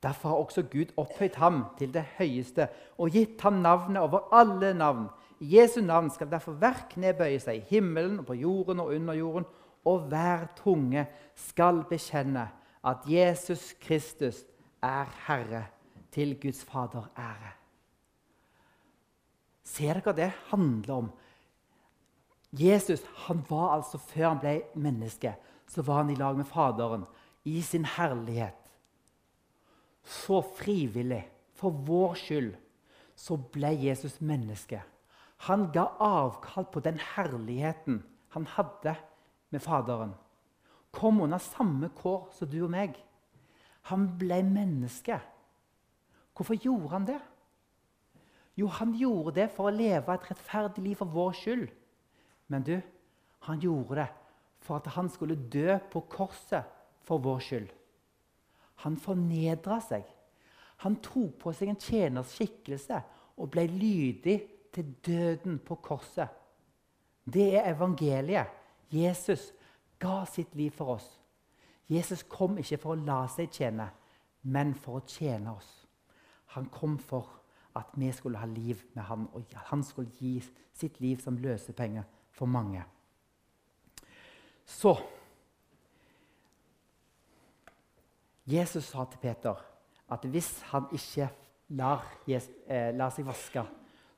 Derfor 0.00 0.32
har 0.32 0.44
også 0.44 0.62
Gud 0.72 0.92
opphøyd 1.00 1.36
ham 1.36 1.64
til 1.78 1.90
det 1.92 2.06
høyeste 2.16 2.70
og 2.96 3.12
gitt 3.12 3.40
ham 3.44 3.58
navnet 3.64 4.00
over 4.00 4.30
alle 4.32 4.72
navn. 4.76 5.08
Jesu 5.40 5.80
navn 5.80 6.10
skal 6.12 6.30
derfor 6.30 6.58
hver 6.60 6.84
kne 6.90 7.14
bøye 7.16 7.40
seg, 7.40 7.62
i 7.62 7.76
himmelen 7.76 8.20
og 8.20 8.28
på 8.28 8.36
jorden 8.36 8.82
og 8.82 8.92
under 8.94 9.16
jorden, 9.16 9.46
og 9.88 10.10
hver 10.10 10.50
tunge 10.58 11.06
skal 11.48 11.84
bekjenne 11.88 12.44
at 12.84 13.06
Jesus 13.08 13.72
Kristus 13.80 14.42
er 14.82 15.08
Herre, 15.26 15.66
til 16.10 16.34
Guds 16.42 16.64
Fader 16.66 17.06
ære. 17.16 17.52
Ser 19.62 19.94
dere 19.94 20.02
hva 20.02 20.14
det 20.16 20.32
handler 20.50 20.94
om? 20.96 21.10
Jesus 22.50 23.04
han 23.28 23.44
var 23.46 23.76
altså, 23.76 23.98
Før 23.98 24.32
han 24.32 24.40
ble 24.42 24.54
menneske, 24.74 25.36
så 25.70 25.84
var 25.86 26.02
han 26.02 26.10
i 26.10 26.18
lag 26.18 26.34
med 26.36 26.48
Faderen 26.50 27.06
i 27.46 27.60
sin 27.62 27.84
herlighet 27.86 28.60
så 30.04 30.40
frivillig, 30.56 31.22
for 31.54 31.70
vår 31.70 32.14
skyld, 32.18 32.54
så 33.16 33.36
ble 33.52 33.70
Jesus 33.82 34.20
menneske. 34.20 34.80
Han 35.46 35.70
ga 35.72 35.86
avkall 36.04 36.66
på 36.72 36.82
den 36.84 36.98
herligheten 37.14 38.02
han 38.30 38.46
hadde 38.46 38.94
med 39.50 39.62
Faderen. 39.62 40.12
Kom 40.92 41.20
under 41.20 41.38
samme 41.38 41.88
kår 41.96 42.28
som 42.34 42.50
du 42.50 42.60
og 42.64 42.70
meg. 42.70 42.98
Han 43.90 44.06
ble 44.18 44.42
menneske. 44.46 45.16
Hvorfor 46.36 46.58
gjorde 46.60 46.92
han 46.92 47.08
det? 47.08 47.18
Jo, 48.58 48.66
han 48.66 48.92
gjorde 48.94 49.34
det 49.40 49.48
for 49.54 49.70
å 49.70 49.74
leve 49.74 50.14
et 50.14 50.30
rettferdig 50.30 50.84
liv 50.84 50.98
for 51.00 51.10
vår 51.10 51.36
skyld. 51.38 51.68
Men 52.50 52.66
du, 52.66 52.76
han 53.46 53.62
gjorde 53.62 54.02
det 54.02 54.08
for 54.60 54.76
at 54.76 54.90
han 54.94 55.08
skulle 55.08 55.38
dø 55.50 55.78
på 55.90 56.04
korset 56.12 56.68
for 57.06 57.22
vår 57.22 57.40
skyld. 57.44 57.70
Han 58.84 58.96
fornedra 59.00 59.80
seg. 59.84 60.04
Han 60.84 60.98
tok 61.04 61.38
på 61.40 61.52
seg 61.56 61.72
en 61.72 61.80
tjenerskikkelse 61.80 63.00
og 63.40 63.50
ble 63.52 63.66
lydig 63.68 64.38
til 64.72 64.94
døden 65.06 65.58
på 65.58 65.74
korset. 65.74 66.28
Det 67.24 67.56
er 67.56 67.74
evangeliet. 67.74 68.46
Jesus 68.90 69.52
ga 69.98 70.24
sitt 70.26 70.54
liv 70.54 70.70
for 70.70 70.94
oss. 70.96 71.20
Jesus 71.88 72.22
kom 72.22 72.58
ikke 72.58 72.78
for 72.78 72.94
å 72.94 73.02
la 73.02 73.24
seg 73.30 73.50
tjene, 73.54 73.88
men 74.42 74.74
for 74.74 75.00
å 75.00 75.06
tjene 75.06 75.52
oss. 75.52 75.68
Han 76.54 76.70
kom 76.70 76.98
for 76.98 77.28
at 77.78 77.90
vi 77.94 78.10
skulle 78.12 78.38
ha 78.38 78.46
liv 78.46 78.82
med 78.94 79.04
han, 79.06 79.28
og 79.32 79.54
han 79.70 79.82
skulle 79.86 80.10
gi 80.18 80.40
sitt 80.74 81.00
liv 81.00 81.20
som 81.22 81.38
løsepenger 81.38 82.06
for 82.34 82.50
mange. 82.50 82.82
Så 84.66 84.94
Jesus 88.46 88.84
sa 88.90 89.04
til 89.04 89.18
Peter 89.22 89.58
at 90.10 90.24
hvis 90.26 90.50
han 90.70 90.88
ikke 90.94 91.28
lar, 91.78 92.06
eh, 92.26 92.90
lar 92.94 93.10
seg 93.14 93.26
vaske, 93.26 93.62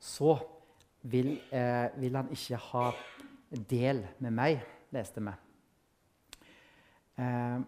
så 0.02 0.34
vil, 1.02 1.36
eh, 1.50 1.88
vil, 2.00 2.16
han 2.16 2.30
ikke 2.30 2.58
ha 2.58 2.88
del 3.70 4.02
med 4.18 4.34
meg, 4.34 4.62
leste 4.94 5.22
vi. 5.22 5.34
Eh, 7.22 7.60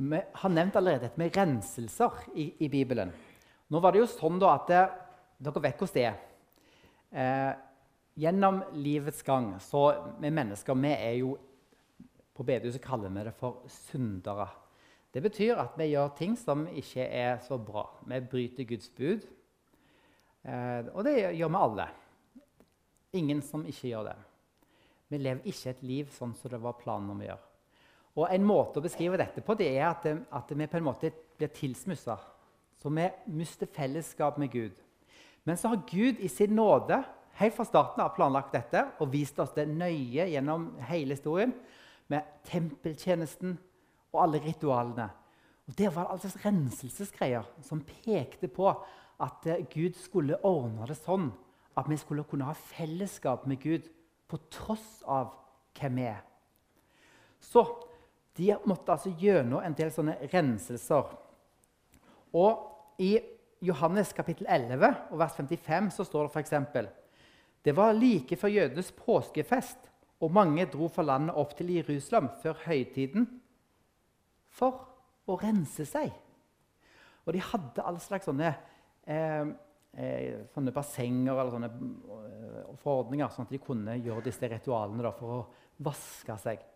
vi 0.00 0.20
har 0.34 0.50
nevnt 0.50 0.76
allerede 0.76 1.06
dette 1.06 1.20
med 1.20 1.36
renselser 1.36 2.24
i, 2.34 2.48
i, 2.64 2.68
Bibelen. 2.68 3.12
Nå 3.68 3.80
var 3.80 3.92
det 3.92 4.00
jo 4.02 4.10
sånn 4.10 4.40
da 4.40 4.54
at 4.56 4.66
det, 4.70 4.84
Dere 5.40 5.60
vet 5.64 5.78
hvordan 5.80 5.94
det 5.94 6.02
er. 6.04 6.16
Eh, 7.10 7.52
gjennom 8.20 8.58
livets 8.76 9.22
gang 9.24 9.54
så 9.64 9.86
vi 10.20 10.28
mennesker 10.30 10.76
vi 10.76 10.90
er 10.92 11.14
jo 11.16 11.30
På 12.36 12.44
bedehuset 12.44 12.82
kaller 12.84 13.12
vi 13.12 13.24
det 13.24 13.32
for 13.36 13.64
syndere. 13.68 14.46
Det 15.10 15.22
betyr 15.22 15.58
at 15.58 15.74
vi 15.78 15.90
gjør 15.90 16.12
ting 16.18 16.36
som 16.38 16.66
ikke 16.68 17.02
er 17.02 17.38
så 17.42 17.58
bra. 17.58 17.82
Vi 18.06 18.20
bryter 18.30 18.66
Guds 18.68 18.90
bud. 18.94 19.26
Eh, 20.46 20.90
og 20.94 21.04
det 21.04 21.16
gjør 21.34 21.50
vi 21.50 21.62
alle. 21.64 21.86
Ingen 23.18 23.42
som 23.42 23.66
ikke 23.66 23.90
gjør 23.90 24.10
det. 24.12 24.18
Vi 25.10 25.18
lever 25.18 25.48
ikke 25.50 25.72
et 25.72 25.82
liv 25.82 26.10
sånn 26.14 26.34
som 26.38 26.52
det 26.52 26.60
var 26.62 26.78
planen 26.78 27.10
om 27.10 27.22
å 27.22 27.26
gjøre. 27.26 27.46
Og 28.20 28.26
En 28.30 28.44
måte 28.46 28.78
å 28.78 28.84
beskrive 28.84 29.18
dette 29.18 29.42
på 29.42 29.54
det 29.58 29.70
er 29.72 29.88
at, 29.88 30.06
at 30.06 30.52
vi 30.54 30.66
på 30.66 30.78
en 30.78 30.86
måte 30.86 31.10
blir 31.38 31.50
tilsmussa. 31.54 32.16
Så 32.78 32.90
vi 32.94 33.08
mister 33.26 33.66
fellesskap 33.66 34.38
med 34.38 34.50
Gud. 34.52 34.76
Men 35.44 35.56
så 35.56 35.72
har 35.72 35.82
Gud 35.90 36.20
i 36.20 36.28
sin 36.28 36.54
nåde 36.54 37.00
helt 37.40 37.56
fra 37.56 37.66
starten 37.66 38.02
av 38.04 38.14
planlagt 38.14 38.54
dette 38.54 38.84
og 39.00 39.10
vist 39.12 39.38
oss 39.42 39.54
det 39.56 39.66
nøye 39.68 40.28
gjennom 40.30 40.70
hele 40.90 41.16
historien 41.16 41.54
med 42.10 42.26
tempeltjenesten 42.46 43.56
og 44.12 44.22
alle 44.24 44.40
ritualene. 44.44 45.08
Og 45.68 45.76
Det 45.78 45.90
var 45.94 46.10
altså 46.10 46.32
renselsesgreier 46.44 47.46
som 47.62 47.84
pekte 47.86 48.48
på 48.48 48.70
at 49.20 49.46
eh, 49.46 49.66
Gud 49.70 49.94
skulle 49.98 50.40
ordne 50.46 50.88
det 50.88 50.98
sånn 50.98 51.30
at 51.78 51.88
vi 51.88 51.98
skulle 52.00 52.24
kunne 52.26 52.48
ha 52.48 52.54
fellesskap 52.56 53.46
med 53.46 53.60
Gud 53.62 53.86
på 54.30 54.38
tross 54.50 55.02
av 55.06 55.30
hvem 55.78 56.00
vi 56.00 56.08
er. 56.10 56.24
Så 57.40 57.64
de 58.36 58.54
måtte 58.68 58.92
altså 58.92 59.12
gjennom 59.18 59.62
en 59.62 59.76
del 59.76 59.92
sånne 59.94 60.16
renselser. 60.32 61.12
Og 62.36 63.00
i 63.00 63.14
Johannes 63.64 64.12
kapittel 64.16 64.48
11 64.48 64.90
og 65.12 65.20
vers 65.20 65.36
55 65.36 65.92
så 65.98 66.06
står 66.08 66.26
det 66.26 66.34
f.eks.: 66.34 66.90
Det 67.64 67.76
var 67.76 67.92
like 67.92 68.36
før 68.36 68.48
jødenes 68.48 68.92
påskefest, 68.92 69.90
og 70.20 70.32
mange 70.32 70.66
dro 70.66 70.88
fra 70.88 71.02
landet 71.02 71.36
opp 71.36 71.56
til 71.56 71.70
Jerusalem 71.76 72.28
før 72.42 72.58
høytiden 72.66 73.26
for 74.54 74.86
å 75.30 75.36
rense 75.40 75.86
seg. 75.88 76.10
Og 77.26 77.34
de 77.36 77.42
hadde 77.44 77.84
all 77.86 78.00
slags 78.02 78.26
sånne, 78.28 78.50
eh, 79.06 79.44
eh, 79.94 80.40
sånne 80.54 80.74
bassenger 80.74 81.36
eller 81.36 81.54
sånne 81.54 81.70
eh, 81.70 82.74
forordninger, 82.82 83.30
sånn 83.30 83.46
at 83.46 83.54
de 83.54 83.62
kunne 83.62 83.96
gjøre 84.00 84.26
disse 84.26 84.50
ritualene 84.50 85.04
da, 85.06 85.14
for 85.14 85.36
å 85.36 85.40
vaske 85.86 86.36
seg. 86.42 86.66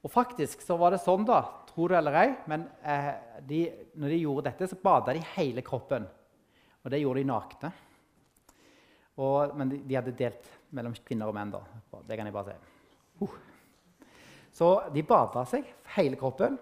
Og 0.00 0.12
faktisk 0.12 0.62
så 0.64 0.78
var 0.80 0.94
det 0.94 1.02
sånn, 1.02 1.26
da, 1.28 1.42
tro 1.68 1.88
det 1.90 1.98
eller 1.98 2.16
ei, 2.22 2.30
men 2.48 2.64
eh, 2.80 3.12
de, 3.44 3.60
når 4.00 4.14
de 4.14 4.22
gjorde 4.22 4.46
dette, 4.48 4.70
så 4.70 4.80
bada 4.80 5.12
de 5.16 5.24
hele 5.34 5.64
kroppen. 5.64 6.06
Og 6.80 6.92
det 6.92 7.02
gjorde 7.02 7.20
de 7.20 7.28
nakne. 7.28 7.72
Og, 9.20 9.52
men 9.58 9.68
de, 9.68 9.82
de, 9.84 9.98
hadde 9.98 10.16
delt 10.16 10.48
mellom 10.72 10.94
kvinner 11.04 11.28
og 11.28 11.36
menn. 11.36 11.52
da. 11.52 11.60
Det 12.08 12.16
kan 12.16 12.28
jeg 12.28 12.36
bare 12.36 12.54
si. 12.54 12.76
Uh. 13.20 13.34
Så 14.56 14.70
de 14.94 15.04
bada 15.06 15.44
seg 15.48 15.68
hele 15.96 16.16
kroppen. 16.20 16.56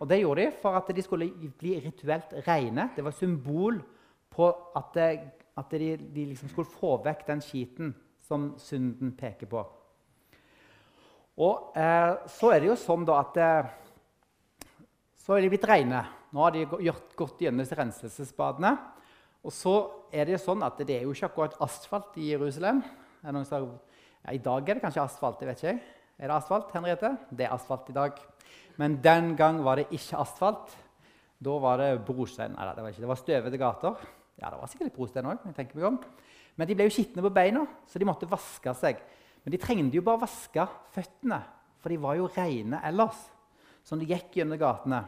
Og 0.00 0.06
det 0.08 0.20
gjorde 0.20 0.44
de 0.44 0.58
for 0.62 0.78
at 0.78 0.90
de 0.94 1.02
skulle 1.02 1.30
bli 1.58 1.78
rituelt 1.82 2.34
rene. 2.46 2.90
Det 2.96 3.04
var 3.04 3.16
symbol 3.16 3.80
på 4.30 4.50
at, 4.78 4.94
det, 4.94 5.08
at 5.58 5.74
de, 5.74 5.96
de 6.14 6.26
liksom 6.30 6.52
skulle 6.52 6.70
få 6.70 6.96
vekk 7.04 7.26
den 7.26 7.42
skiten 7.42 7.94
som 8.28 8.52
synden 8.62 9.14
peker 9.18 9.50
på. 9.50 9.64
Og 11.38 11.74
eh, 11.78 12.14
så 12.30 12.52
er 12.52 12.62
det 12.62 12.70
jo 12.70 12.78
sånn 12.78 13.06
da 13.06 13.20
at 13.22 13.36
eh, 13.38 13.74
Så 15.22 15.36
er 15.36 15.44
de 15.44 15.50
blitt 15.52 15.66
rene. 15.68 16.00
Nå 16.32 16.40
har 16.40 16.54
de 16.54 16.64
gjort, 16.64 17.12
gått 17.16 17.42
gjennom 17.44 17.60
disse 17.60 17.76
renselsesbadene. 17.76 18.72
Og 19.44 19.52
så 19.54 19.74
er 20.12 20.26
det 20.26 20.34
jo 20.34 20.40
sånn 20.40 20.64
at 20.66 20.80
det 20.88 20.96
er 20.96 21.04
jo 21.04 21.12
ikke 21.12 21.28
akkurat 21.28 21.58
asfalt 21.64 22.16
i 22.18 22.30
Jerusalem. 22.32 22.80
Som, 23.46 23.68
ja, 24.24 24.32
I 24.32 24.40
dag 24.42 24.64
er 24.64 24.78
det 24.78 24.84
kanskje 24.86 25.04
asfalt. 25.04 25.38
det 25.40 25.50
vet 25.50 25.62
ikke. 25.62 25.97
Er 26.18 26.26
det 26.26 26.34
asfalt, 26.34 26.72
Henriette? 26.74 27.12
Det 27.30 27.46
er 27.46 27.52
asfalt 27.54 27.88
i 27.92 27.94
dag. 27.94 28.16
Men 28.78 28.96
den 29.02 29.36
gang 29.38 29.60
var 29.62 29.78
det 29.78 29.86
ikke 29.94 30.18
asfalt. 30.18 30.72
Da 31.38 31.54
var 31.62 31.78
det 31.78 31.92
brostein. 32.06 32.56
Nei, 32.56 32.66
det 32.74 32.82
var 32.82 32.90
ikke. 32.90 33.04
Det 33.04 33.10
var 33.10 33.20
støvete 33.20 33.60
gater. 33.60 34.00
Ja, 34.40 34.50
det 34.50 34.58
var 34.58 34.70
sikkert 34.70 34.96
brostein 34.96 35.28
òg. 35.30 35.46
Men 36.58 36.66
de 36.66 36.74
ble 36.74 36.88
jo 36.88 36.94
skitne 36.96 37.22
på 37.22 37.30
beina, 37.30 37.62
så 37.86 38.02
de 38.02 38.06
måtte 38.08 38.26
vaske 38.30 38.74
seg. 38.74 38.98
Men 39.44 39.54
de 39.54 39.60
trengte 39.62 39.94
jo 39.94 40.02
bare 40.06 40.24
vaske 40.24 40.64
føttene, 40.94 41.38
for 41.78 41.94
de 41.94 42.00
var 42.02 42.18
jo 42.18 42.26
rene 42.34 42.82
ellers. 42.90 43.20
Så 43.86 43.94
de 43.94 44.08
gikk 44.10 44.40
gjennom 44.40 44.58
gatene. 44.58 45.04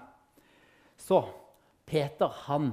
Så 0.94 1.24
Peter 1.90 2.30
han, 2.46 2.70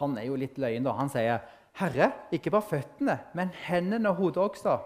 han 0.00 0.16
er 0.16 0.30
jo 0.30 0.40
litt 0.40 0.56
løyen. 0.56 0.84
da. 0.84 0.96
Han 0.96 1.12
sier, 1.12 1.44
'Herre, 1.76 2.12
ikke 2.32 2.50
bare 2.50 2.70
føttene, 2.72 3.18
men 3.36 3.52
hendene 3.68 4.08
og 4.08 4.16
hodet 4.16 4.48
også.' 4.48 4.80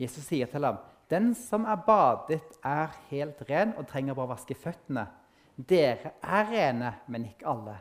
Jesus 0.00 0.24
sier 0.24 0.48
til 0.48 0.64
ham, 0.64 0.78
den 1.10 1.32
som 1.34 1.64
er 1.66 1.80
badet, 1.86 2.42
er 2.64 2.92
helt 3.10 3.40
ren 3.48 3.74
og 3.78 3.88
trenger 3.90 4.14
bare 4.14 4.30
å 4.30 4.34
vaske 4.34 4.54
føttene. 4.54 5.06
Dere 5.56 6.14
er 6.22 6.46
rene, 6.48 6.92
men 7.10 7.26
ikke 7.32 7.48
alle. 7.50 7.74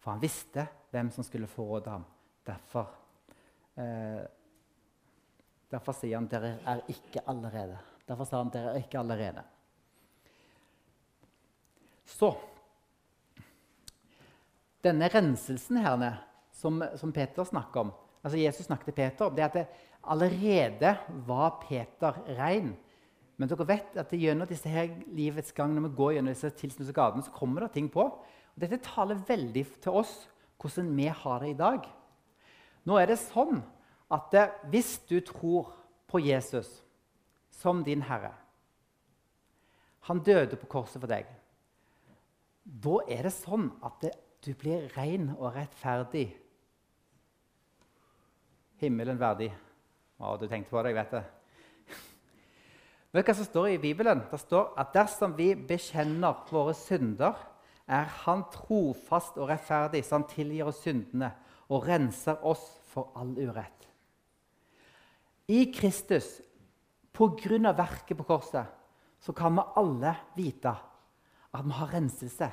For 0.00 0.14
han 0.14 0.22
visste 0.22 0.66
hvem 0.92 1.10
som 1.12 1.26
skulle 1.26 1.50
forråde 1.50 1.92
ham. 1.92 2.06
Derfor, 2.44 2.88
eh, 3.76 4.24
derfor 5.70 5.96
sier 5.96 6.16
han 6.16 6.28
dere 6.28 6.58
er 6.64 6.80
ikke 6.88 7.24
allerede. 7.26 7.78
Derfor 8.08 8.24
sa 8.28 8.40
han 8.40 8.52
dere 8.52 8.74
er 8.74 8.82
ikke 8.84 9.00
alle 9.00 9.18
rene. 9.20 9.44
Så 12.04 12.34
Denne 14.84 15.08
renselsen 15.08 15.78
her, 15.80 16.18
som, 16.52 16.82
som 17.00 17.12
Peter 17.12 17.44
snakker 17.48 17.80
om 17.80 17.92
altså 18.24 18.38
Jesus 18.38 18.66
snakket 18.66 18.84
til 18.84 18.96
Peter 18.96 19.26
om 19.28 19.36
det 19.36 19.44
at 19.44 19.58
det, 19.58 19.66
Allerede 20.10 20.96
var 21.26 21.60
Peter 21.62 22.16
rein. 22.38 22.74
Men 23.36 23.50
dere 23.50 23.66
vet 23.66 23.96
at 23.98 24.12
gjennom 24.14 24.48
disse 24.48 24.70
her 24.70 24.92
livets 25.10 25.52
gang, 25.56 25.74
når 25.74 25.88
vi 25.88 25.96
går 25.98 26.12
gjennom 26.16 26.34
disse 26.34 26.52
tilsnutte 26.58 26.94
gatene, 26.94 27.24
så 27.24 27.34
kommer 27.34 27.64
det 27.64 27.72
ting 27.74 27.88
på. 27.90 28.06
Og 28.54 28.62
dette 28.62 28.78
taler 28.84 29.22
veldig 29.28 29.64
til 29.82 30.00
oss 30.02 30.14
hvordan 30.62 30.92
vi 30.96 31.08
har 31.10 31.42
det 31.42 31.50
i 31.50 31.58
dag. 31.58 31.88
Nå 32.84 32.98
er 33.00 33.10
det 33.10 33.18
sånn 33.20 33.58
at 34.12 34.30
det, 34.32 34.44
hvis 34.70 34.96
du 35.08 35.18
tror 35.24 35.72
på 36.08 36.20
Jesus 36.22 36.68
som 37.54 37.82
din 37.84 38.04
herre 38.04 38.34
Han 40.04 40.20
døde 40.20 40.56
på 40.60 40.68
korset 40.68 41.00
for 41.00 41.08
deg. 41.08 41.24
Da 42.64 42.98
er 43.08 43.24
det 43.24 43.32
sånn 43.32 43.70
at 43.80 44.02
det, 44.02 44.10
du 44.44 44.52
blir 44.52 44.90
ren 44.92 45.30
og 45.38 45.54
rettferdig. 45.56 46.26
Himmelen 48.82 49.16
verdig. 49.16 49.48
Å, 50.18 50.36
du 50.38 50.46
tenkte 50.48 50.70
på 50.70 50.82
det, 50.82 50.92
jeg 50.92 51.00
vet 51.00 51.16
det. 51.16 51.24
Vet 53.14 53.26
du 53.26 53.30
hva 53.30 53.36
som 53.38 53.46
står 53.46 53.68
i 53.70 53.80
Bibelen? 53.82 54.24
Det 54.30 54.40
står 54.42 54.72
at 54.80 54.94
dersom 54.94 55.34
vi 55.38 55.52
bekjenner 55.54 56.46
våre 56.50 56.74
synder, 56.74 57.36
er 57.84 58.08
Han 58.24 58.46
trofast 58.48 59.36
og 59.36 59.50
rettferdig, 59.50 60.00
så 60.04 60.16
Han 60.16 60.28
tilgir 60.30 60.70
oss 60.70 60.80
syndene 60.82 61.30
og 61.68 61.84
renser 61.86 62.40
oss 62.46 62.64
for 62.90 63.12
all 63.18 63.34
urett. 63.36 63.88
I 65.48 65.66
Kristus, 65.74 66.40
på 67.12 67.28
grunn 67.38 67.68
av 67.68 67.76
verket 67.78 68.16
på 68.16 68.26
korset, 68.26 68.66
så 69.20 69.32
kan 69.36 69.54
vi 69.54 69.66
alle 69.78 70.14
vite 70.36 70.72
at 71.54 71.64
vi 71.64 71.76
har 71.76 71.92
renselse. 71.92 72.48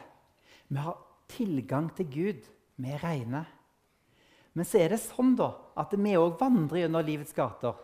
Vi 0.68 0.78
har 0.78 1.00
tilgang 1.32 1.90
til 1.96 2.12
Gud. 2.12 2.46
Vi 2.78 2.92
er 2.92 3.02
rene. 3.04 3.46
Men 4.54 4.68
så 4.68 4.82
er 4.82 4.92
det 4.92 5.00
sånn 5.04 5.36
da, 5.40 5.54
at 5.80 5.94
vi 5.96 6.18
òg 6.20 6.36
vandrer 6.40 6.84
gjennom 6.84 7.06
livets 7.06 7.34
gater. 7.36 7.76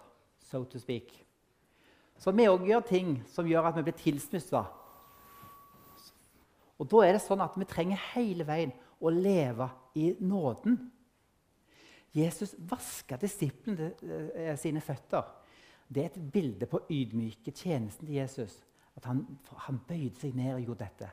so 0.47 0.63
to 0.63 0.79
speak. 0.79 1.11
Så 2.17 2.31
vi 2.31 2.47
òg 2.47 2.65
gjør 2.65 2.81
ting 2.87 3.23
som 3.27 3.47
gjør 3.47 3.67
at 3.67 3.75
vi 3.77 3.83
blir 3.83 3.97
tilsmussa. 3.99 4.63
Og 6.77 6.87
da 6.87 7.01
er 7.03 7.17
det 7.17 7.23
sånn 7.25 7.41
at 7.43 7.57
vi 7.57 7.67
trenger 7.67 7.99
hele 8.13 8.45
veien 8.47 8.71
å 9.01 9.11
leve 9.11 9.67
i 9.97 10.13
nåden. 10.19 10.77
Jesus 12.15 12.55
vaska 12.69 13.17
disiplene 13.21 13.91
eh, 14.33 14.55
sine 14.57 14.81
føtter. 14.81 15.25
Det 15.87 16.03
er 16.03 16.09
et 16.09 16.31
bilde 16.33 16.67
på 16.69 16.81
ydmyke 16.89 17.51
tjenesten 17.51 18.07
til 18.07 18.17
Jesus. 18.19 18.59
At 18.97 19.05
han, 19.05 19.23
han 19.67 19.81
bøyde 19.87 20.17
seg 20.19 20.35
ned 20.37 20.55
og 20.55 20.63
gjorde 20.65 20.85
dette. 20.85 21.11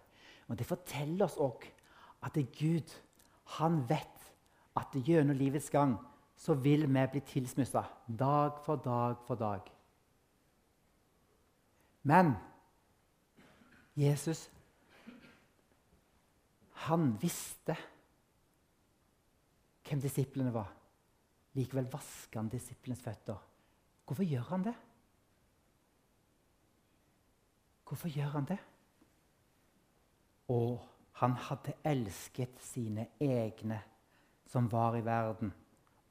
Og 0.49 0.59
Det 0.59 0.69
forteller 0.69 1.27
oss 1.27 1.41
òg 1.41 1.67
at 2.25 2.37
det 2.37 2.47
er 2.47 2.57
Gud 2.57 2.95
han 3.59 3.83
vet 3.89 4.24
at 4.77 4.97
gjennom 5.07 5.37
livets 5.37 5.71
gang 5.71 5.97
så 6.37 6.55
vil 6.55 6.89
vi 6.89 7.07
bli 7.13 7.21
tilsmussa 7.21 7.85
dag 8.09 8.59
for 8.65 8.77
dag 8.77 9.17
for 9.27 9.35
dag. 9.35 9.71
Men 12.03 12.35
Jesus 13.97 14.51
han 16.85 17.15
visste 17.23 17.77
hvem 19.85 20.01
disiplene 20.01 20.53
var. 20.53 20.69
Likevel 21.55 21.87
vasker 21.93 22.41
han 22.41 22.51
disiplenes 22.53 23.01
føtter. 23.01 23.39
Hvorfor 24.05 24.27
gjør 24.27 24.49
han 24.51 24.65
det? 24.67 24.75
Hvorfor 27.89 28.09
gjør 28.09 28.33
han 28.35 28.49
det? 28.49 28.59
Og 30.49 30.83
han 31.21 31.37
hadde 31.47 31.77
elsket 31.85 32.61
sine 32.61 33.07
egne 33.21 33.79
som 34.55 34.69
var 34.71 34.95
i 34.95 35.03
verden, 35.03 35.51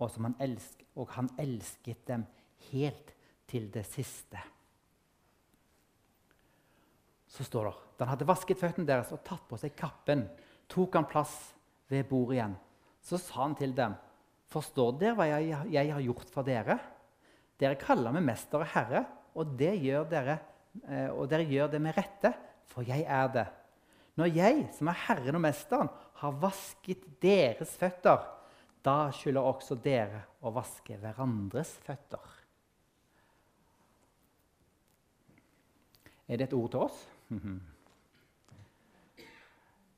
og, 0.04 0.10
han, 0.20 0.36
elsket, 0.44 0.88
og 1.00 1.14
han 1.16 1.30
elsket 1.40 2.02
dem 2.10 2.26
helt 2.72 3.14
til 3.48 3.70
det 3.72 3.86
siste. 3.88 4.42
Så 7.32 7.46
står 7.48 7.70
det 7.70 7.78
da 7.94 8.06
han 8.06 8.12
hadde 8.16 8.28
vasket 8.28 8.60
føttene 8.60 8.90
deres 8.90 9.14
og 9.16 9.22
tatt 9.24 9.46
på 9.48 9.58
seg 9.62 9.78
kappen, 9.80 10.26
tok 10.68 10.98
han 10.98 11.08
plass 11.08 11.38
ved 11.92 12.04
bordet 12.10 12.36
igjen. 12.36 12.58
Så 13.00 13.20
sa 13.22 13.46
han 13.46 13.56
til 13.56 13.76
dem, 13.78 13.96
'Forstår 14.52 15.00
dere 15.00 15.16
hva 15.18 15.26
jeg, 15.26 15.50
jeg 15.72 15.94
har 15.94 16.02
gjort 16.02 16.30
for 16.30 16.44
dere?' 16.44 16.80
'Dere 17.58 17.80
kaller 17.80 18.12
meg 18.12 18.26
mester 18.28 18.60
og 18.60 18.68
herre, 18.68 19.06
og, 19.34 19.56
det 19.58 19.72
gjør 19.82 20.04
dere, 20.10 20.38
eh, 20.90 21.10
og 21.10 21.30
dere 21.30 21.48
gjør 21.48 21.72
det 21.72 21.82
med 21.82 21.96
rette, 21.98 22.34
for 22.66 22.84
jeg 22.84 23.06
er 23.08 23.28
det.' 23.28 23.48
Når 24.20 24.30
jeg, 24.36 24.68
som 24.74 24.88
er 24.88 25.00
Herren 25.08 25.36
og 25.36 25.42
Mesteren, 25.42 25.90
har 26.24 26.40
vasket 26.40 27.04
deres 27.22 27.76
føtter, 27.80 28.22
da 28.84 29.12
skylder 29.16 29.44
også 29.44 29.76
dere 29.84 30.24
å 30.44 30.52
vaske 30.56 30.96
hverandres 31.00 31.72
føtter. 31.84 32.40
Er 36.28 36.40
det 36.40 36.48
et 36.48 36.56
ord 36.56 36.70
til 36.72 36.86
oss? 36.86 37.02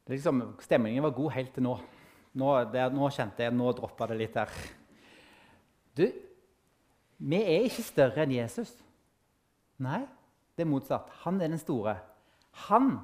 Liksom, 0.09 0.41
stemningen 0.61 1.05
var 1.05 1.13
god 1.17 1.33
helt 1.37 1.53
til 1.53 1.65
nå. 1.65 1.75
Nå, 2.35 2.49
det, 2.73 2.87
nå 2.93 3.09
kjente 3.13 3.45
jeg 3.45 3.53
nå 3.55 3.71
droppa 3.77 4.09
det 4.11 4.17
litt 4.19 4.35
der. 4.35 4.51
Du, 5.95 6.05
vi 7.17 7.39
er 7.39 7.69
ikke 7.69 7.85
større 7.85 8.25
enn 8.25 8.33
Jesus. 8.35 8.73
Nei, 9.81 10.01
det 10.57 10.65
er 10.65 10.69
motsatt. 10.69 11.13
Han 11.23 11.39
er 11.39 11.53
den 11.53 11.61
store. 11.61 11.95
Han 12.67 12.97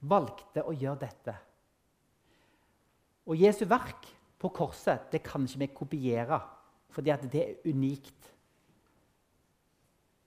valgte 0.00 0.64
å 0.64 0.74
gjøre 0.74 1.04
dette. 1.04 1.36
Og 3.28 3.36
Jesu 3.36 3.66
verk 3.68 4.08
på 4.40 4.50
korset 4.54 5.10
det 5.12 5.20
kan 5.26 5.44
ikke 5.44 5.60
vi 5.60 5.68
kopiere, 5.76 6.40
fordi 6.94 7.12
det 7.28 7.42
er 7.42 7.68
unikt. 7.68 8.30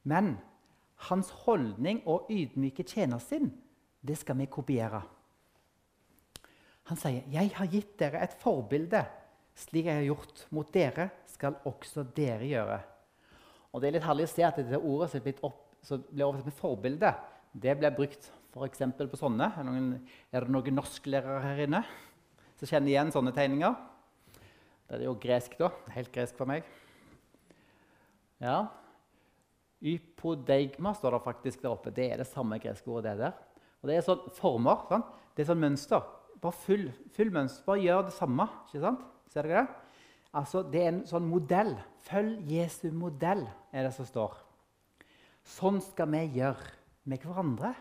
Men 0.04 0.36
hans 1.10 1.32
holdning 1.46 2.04
og 2.06 2.30
ydmyke 2.30 2.86
tjenersinn, 2.86 3.50
det 4.02 4.18
skal 4.18 4.38
vi 4.38 4.46
kopiere. 4.46 5.02
Han 6.90 6.98
sier, 6.98 7.24
'Jeg 7.30 7.52
har 7.56 7.66
gitt 7.66 8.00
dere 8.00 8.24
et 8.24 8.34
forbilde. 8.34 9.06
Slik 9.56 9.86
jeg 9.86 9.96
har 9.96 10.04
gjort 10.04 10.48
mot 10.50 10.74
dere, 10.74 11.10
skal 11.26 11.56
også 11.66 12.04
dere 12.16 12.46
gjøre.' 12.46 12.84
Og 13.74 13.82
Det 13.82 13.88
er 13.88 13.92
litt 13.92 14.04
herlig 14.04 14.24
å 14.24 14.28
se 14.28 14.44
at 14.44 14.56
det 14.56 14.78
ordet 14.78 15.12
som 15.12 15.22
blir, 15.22 15.34
opp, 15.44 15.76
som 15.82 16.04
ble 16.04 16.26
oversatt 16.26 16.46
med 16.46 16.54
forbilde, 16.54 17.16
det 17.54 17.78
ble 17.80 17.92
brukt 17.92 18.32
f.eks. 18.54 18.80
på 18.98 19.18
sånne. 19.18 19.54
Er 20.34 20.40
det 20.40 20.50
noen 20.50 20.76
norsklærere 20.76 21.42
her 21.42 21.58
inne 21.64 21.86
som 22.62 22.70
kjenner 22.70 22.92
igjen 22.92 23.10
sånne 23.14 23.34
tegninger? 23.34 23.74
Det 24.86 25.00
er 25.00 25.08
jo 25.08 25.16
gresk, 25.18 25.56
da. 25.58 25.72
Helt 25.96 26.12
gresk 26.14 26.38
for 26.38 26.46
meg. 26.46 26.68
Ja. 28.42 28.68
Ypodeigma 29.82 30.94
står 30.94 31.16
det 31.16 31.22
faktisk 31.26 31.64
der 31.64 31.72
oppe. 31.74 31.94
Det 31.96 32.06
er 32.12 32.22
det 32.22 32.28
samme 32.30 32.60
greske 32.62 32.92
ordet. 32.92 33.18
det 33.18 33.26
der. 33.26 33.34
Og 33.82 33.90
Det 33.90 33.96
er 33.98 34.06
sånn 34.06 34.30
former. 34.38 34.86
Sånn. 34.90 35.06
Det 35.34 35.42
er 35.42 35.50
sånn 35.50 35.64
mønster. 35.64 36.06
Bare 36.42 36.54
full, 36.54 36.92
full 37.16 37.32
mønster. 37.34 37.66
Bare 37.66 37.82
gjør 37.82 38.06
det 38.06 38.14
samme. 38.14 38.48
ikke 38.68 38.84
sant? 38.86 39.02
Ser 39.34 39.48
dere 39.48 39.64
det? 39.64 39.76
Altså, 40.34 40.62
Det 40.64 40.82
er 40.82 40.88
en 40.88 41.06
sånn 41.08 41.30
modell. 41.30 41.76
Følg 42.06 42.46
Jesu 42.46 42.92
modell, 42.92 43.48
er 43.74 43.84
det 43.84 43.94
som 43.94 44.06
står. 44.06 44.38
Sånn 45.44 45.82
skal 45.82 46.08
vi 46.14 46.28
gjøre 46.38 46.62
med 47.06 47.20
hverandre. 47.26 47.74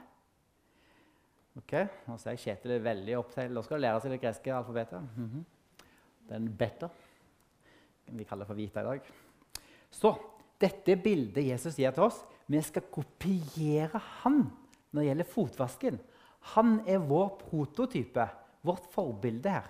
Ok, 1.61 1.77
Nå 2.09 2.17
ser 2.19 2.35
jeg 2.35 2.43
Kjetil 2.45 2.77
er 2.77 2.85
veldig 2.85 3.17
opptatt. 3.19 3.53
Nå 3.53 3.63
skal 3.67 3.79
du 3.79 3.85
lære 3.85 4.03
seg 4.03 4.15
det 4.15 4.21
greske 4.23 4.55
alfabetet. 4.55 5.01
Mm 5.17 5.29
-hmm. 5.31 5.45
Den 6.29 6.57
beta. 6.57 6.89
Vi 8.07 8.25
kaller 8.25 8.45
det 8.45 8.47
for 8.47 8.55
vita 8.55 8.81
i 8.81 8.85
dag. 8.85 9.01
Så 9.91 10.15
dette 10.61 10.97
bildet 10.97 11.45
Jesus 11.45 11.77
gir 11.77 11.91
til 11.91 12.03
oss, 12.03 12.25
vi 12.47 12.61
skal 12.63 12.83
kopiere 12.83 14.01
han 14.23 14.51
når 14.91 15.01
det 15.01 15.09
gjelder 15.09 15.25
fotvasken. 15.25 16.01
Han 16.41 16.81
er 16.87 16.99
vår 16.99 17.39
prototype, 17.39 18.29
vårt 18.63 18.87
forbilde 18.93 19.51
her. 19.51 19.69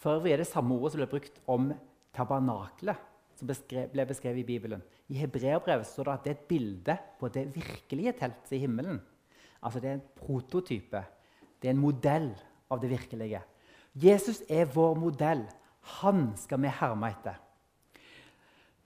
For 0.00 0.16
øvrig 0.16 0.32
er 0.32 0.36
det 0.36 0.46
samme 0.46 0.74
ordet 0.74 0.92
som 0.92 1.02
ble 1.02 1.06
brukt 1.06 1.40
om 1.46 1.72
tabernaklet, 2.16 2.96
som 3.36 3.48
ble 3.48 4.06
beskrevet 4.06 4.38
i 4.38 4.46
Bibelen. 4.46 4.82
I 5.08 5.14
hebreerbrevet 5.14 5.86
står 5.86 6.04
det 6.04 6.12
at 6.12 6.24
det 6.24 6.30
er 6.30 6.38
et 6.38 6.48
bilde 6.48 6.96
på 7.18 7.28
det 7.28 7.46
virkelige 7.54 8.12
teltet 8.12 8.52
i 8.52 8.62
himmelen. 8.62 9.00
Altså 9.62 9.80
Det 9.80 9.90
er 9.90 9.98
en 9.98 10.08
prototype. 10.16 11.04
Det 11.60 11.68
er 11.68 11.74
en 11.74 11.82
modell 11.82 12.30
av 12.70 12.80
det 12.80 12.90
virkelige. 12.90 13.42
Jesus 13.94 14.42
er 14.48 14.70
vår 14.70 14.96
modell. 14.98 15.44
Han 16.00 16.30
skal 16.38 16.60
vi 16.62 16.72
herme 16.80 17.10
etter. 17.10 17.38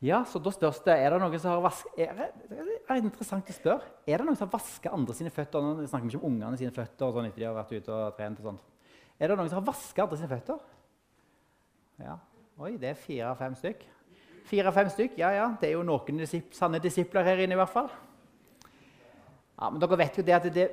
Ja, 0.05 0.21
så 0.29 0.39
da 0.43 0.51
spørs 0.53 0.83
det, 0.85 0.99
Er 1.01 1.15
det 1.15 1.21
noen 1.23 1.41
som 1.41 1.55
har 1.55 1.63
vask, 1.65 1.87
er 1.97 2.11
er 4.05 4.19
det 4.19 4.27
noen 4.27 4.37
som 4.37 4.49
har 4.49 4.53
vasket 4.53 4.93
andre 4.93 5.15
sine 5.17 5.31
føtter? 5.33 5.63
Nå 5.63 5.87
snakker 5.87 6.05
vi 6.05 6.13
ikke 6.13 6.21
om 6.21 6.33
ungene 6.33 6.59
sine 6.61 6.75
føtter. 6.75 7.13
sånn 7.13 7.27
etter 7.27 7.41
de 7.41 7.47
har 7.47 7.57
vært 7.57 7.73
ute 7.73 7.93
og 7.93 8.17
trent 8.17 8.41
og 8.41 8.45
sånt. 8.45 8.61
Er 9.19 9.29
det 9.29 9.37
noen 9.39 9.49
som 9.49 9.63
har 9.63 9.73
vasket 9.73 10.05
andre 10.05 10.17
sine 10.17 10.29
føtter? 10.29 10.59
Ja. 12.05 12.19
Oi, 12.59 12.77
det 12.77 12.91
er 12.91 12.95
fire-fem 13.01 13.55
stykk. 13.55 13.87
Fire-fem 14.45 14.91
stykk, 14.93 15.17
ja, 15.19 15.31
ja. 15.33 15.47
Det 15.61 15.71
er 15.71 15.79
jo 15.79 15.87
noen 15.87 16.21
disip 16.21 16.53
sanne 16.55 16.83
disipler 16.83 17.25
her 17.25 17.41
inne 17.41 17.57
i 17.57 17.61
hvert 17.63 17.73
fall. 17.73 17.89
Ja, 19.55 19.71
men 19.71 19.81
dere 19.83 19.99
vet 20.01 20.19
jo 20.19 20.25
det 20.27 20.35
at 20.37 20.49
det, 20.55 20.69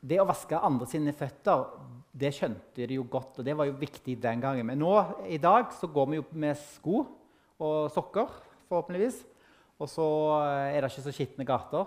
det 0.00 0.20
å 0.22 0.28
vaske 0.28 0.58
andre 0.58 0.86
sine 0.88 1.14
føtter 1.16 1.64
det 2.10 2.32
skjønte 2.34 2.86
de 2.88 2.96
jo 2.98 3.04
godt, 3.06 3.38
og 3.38 3.46
det 3.46 3.54
var 3.56 3.68
jo 3.68 3.78
viktig 3.78 4.16
den 4.20 4.42
gangen. 4.42 4.66
Men 4.66 4.80
nå 4.82 4.94
i 5.30 5.38
dag 5.40 5.70
så 5.76 5.88
går 5.90 6.08
vi 6.10 6.18
jo 6.18 6.24
med 6.42 6.58
sko 6.58 7.04
og 7.60 7.90
sokker, 7.94 8.32
forhåpentligvis. 8.68 9.20
Og 9.80 9.88
så 9.88 10.06
er 10.68 10.80
det 10.82 10.90
ikke 10.90 11.04
så 11.06 11.14
skitne 11.14 11.46
gater. 11.48 11.86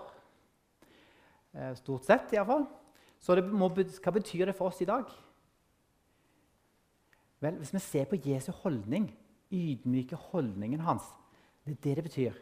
Eh, 1.54 1.74
stort 1.78 2.08
sett, 2.08 2.32
iallfall. 2.34 2.64
Så 3.22 3.36
må, 3.46 3.68
hva 3.70 4.14
betyr 4.16 4.48
det 4.50 4.56
for 4.56 4.72
oss 4.72 4.80
i 4.82 4.88
dag? 4.88 5.06
Vel, 7.44 7.60
Hvis 7.60 7.74
vi 7.74 7.82
ser 7.84 8.08
på 8.08 8.18
Jesu 8.24 8.50
holdning, 8.64 9.10
ydmyke 9.52 10.16
holdningen 10.30 10.82
hans, 10.82 11.06
det 11.64 11.76
er 11.76 11.82
det 11.84 11.96
det 11.96 12.06
betyr. 12.08 12.40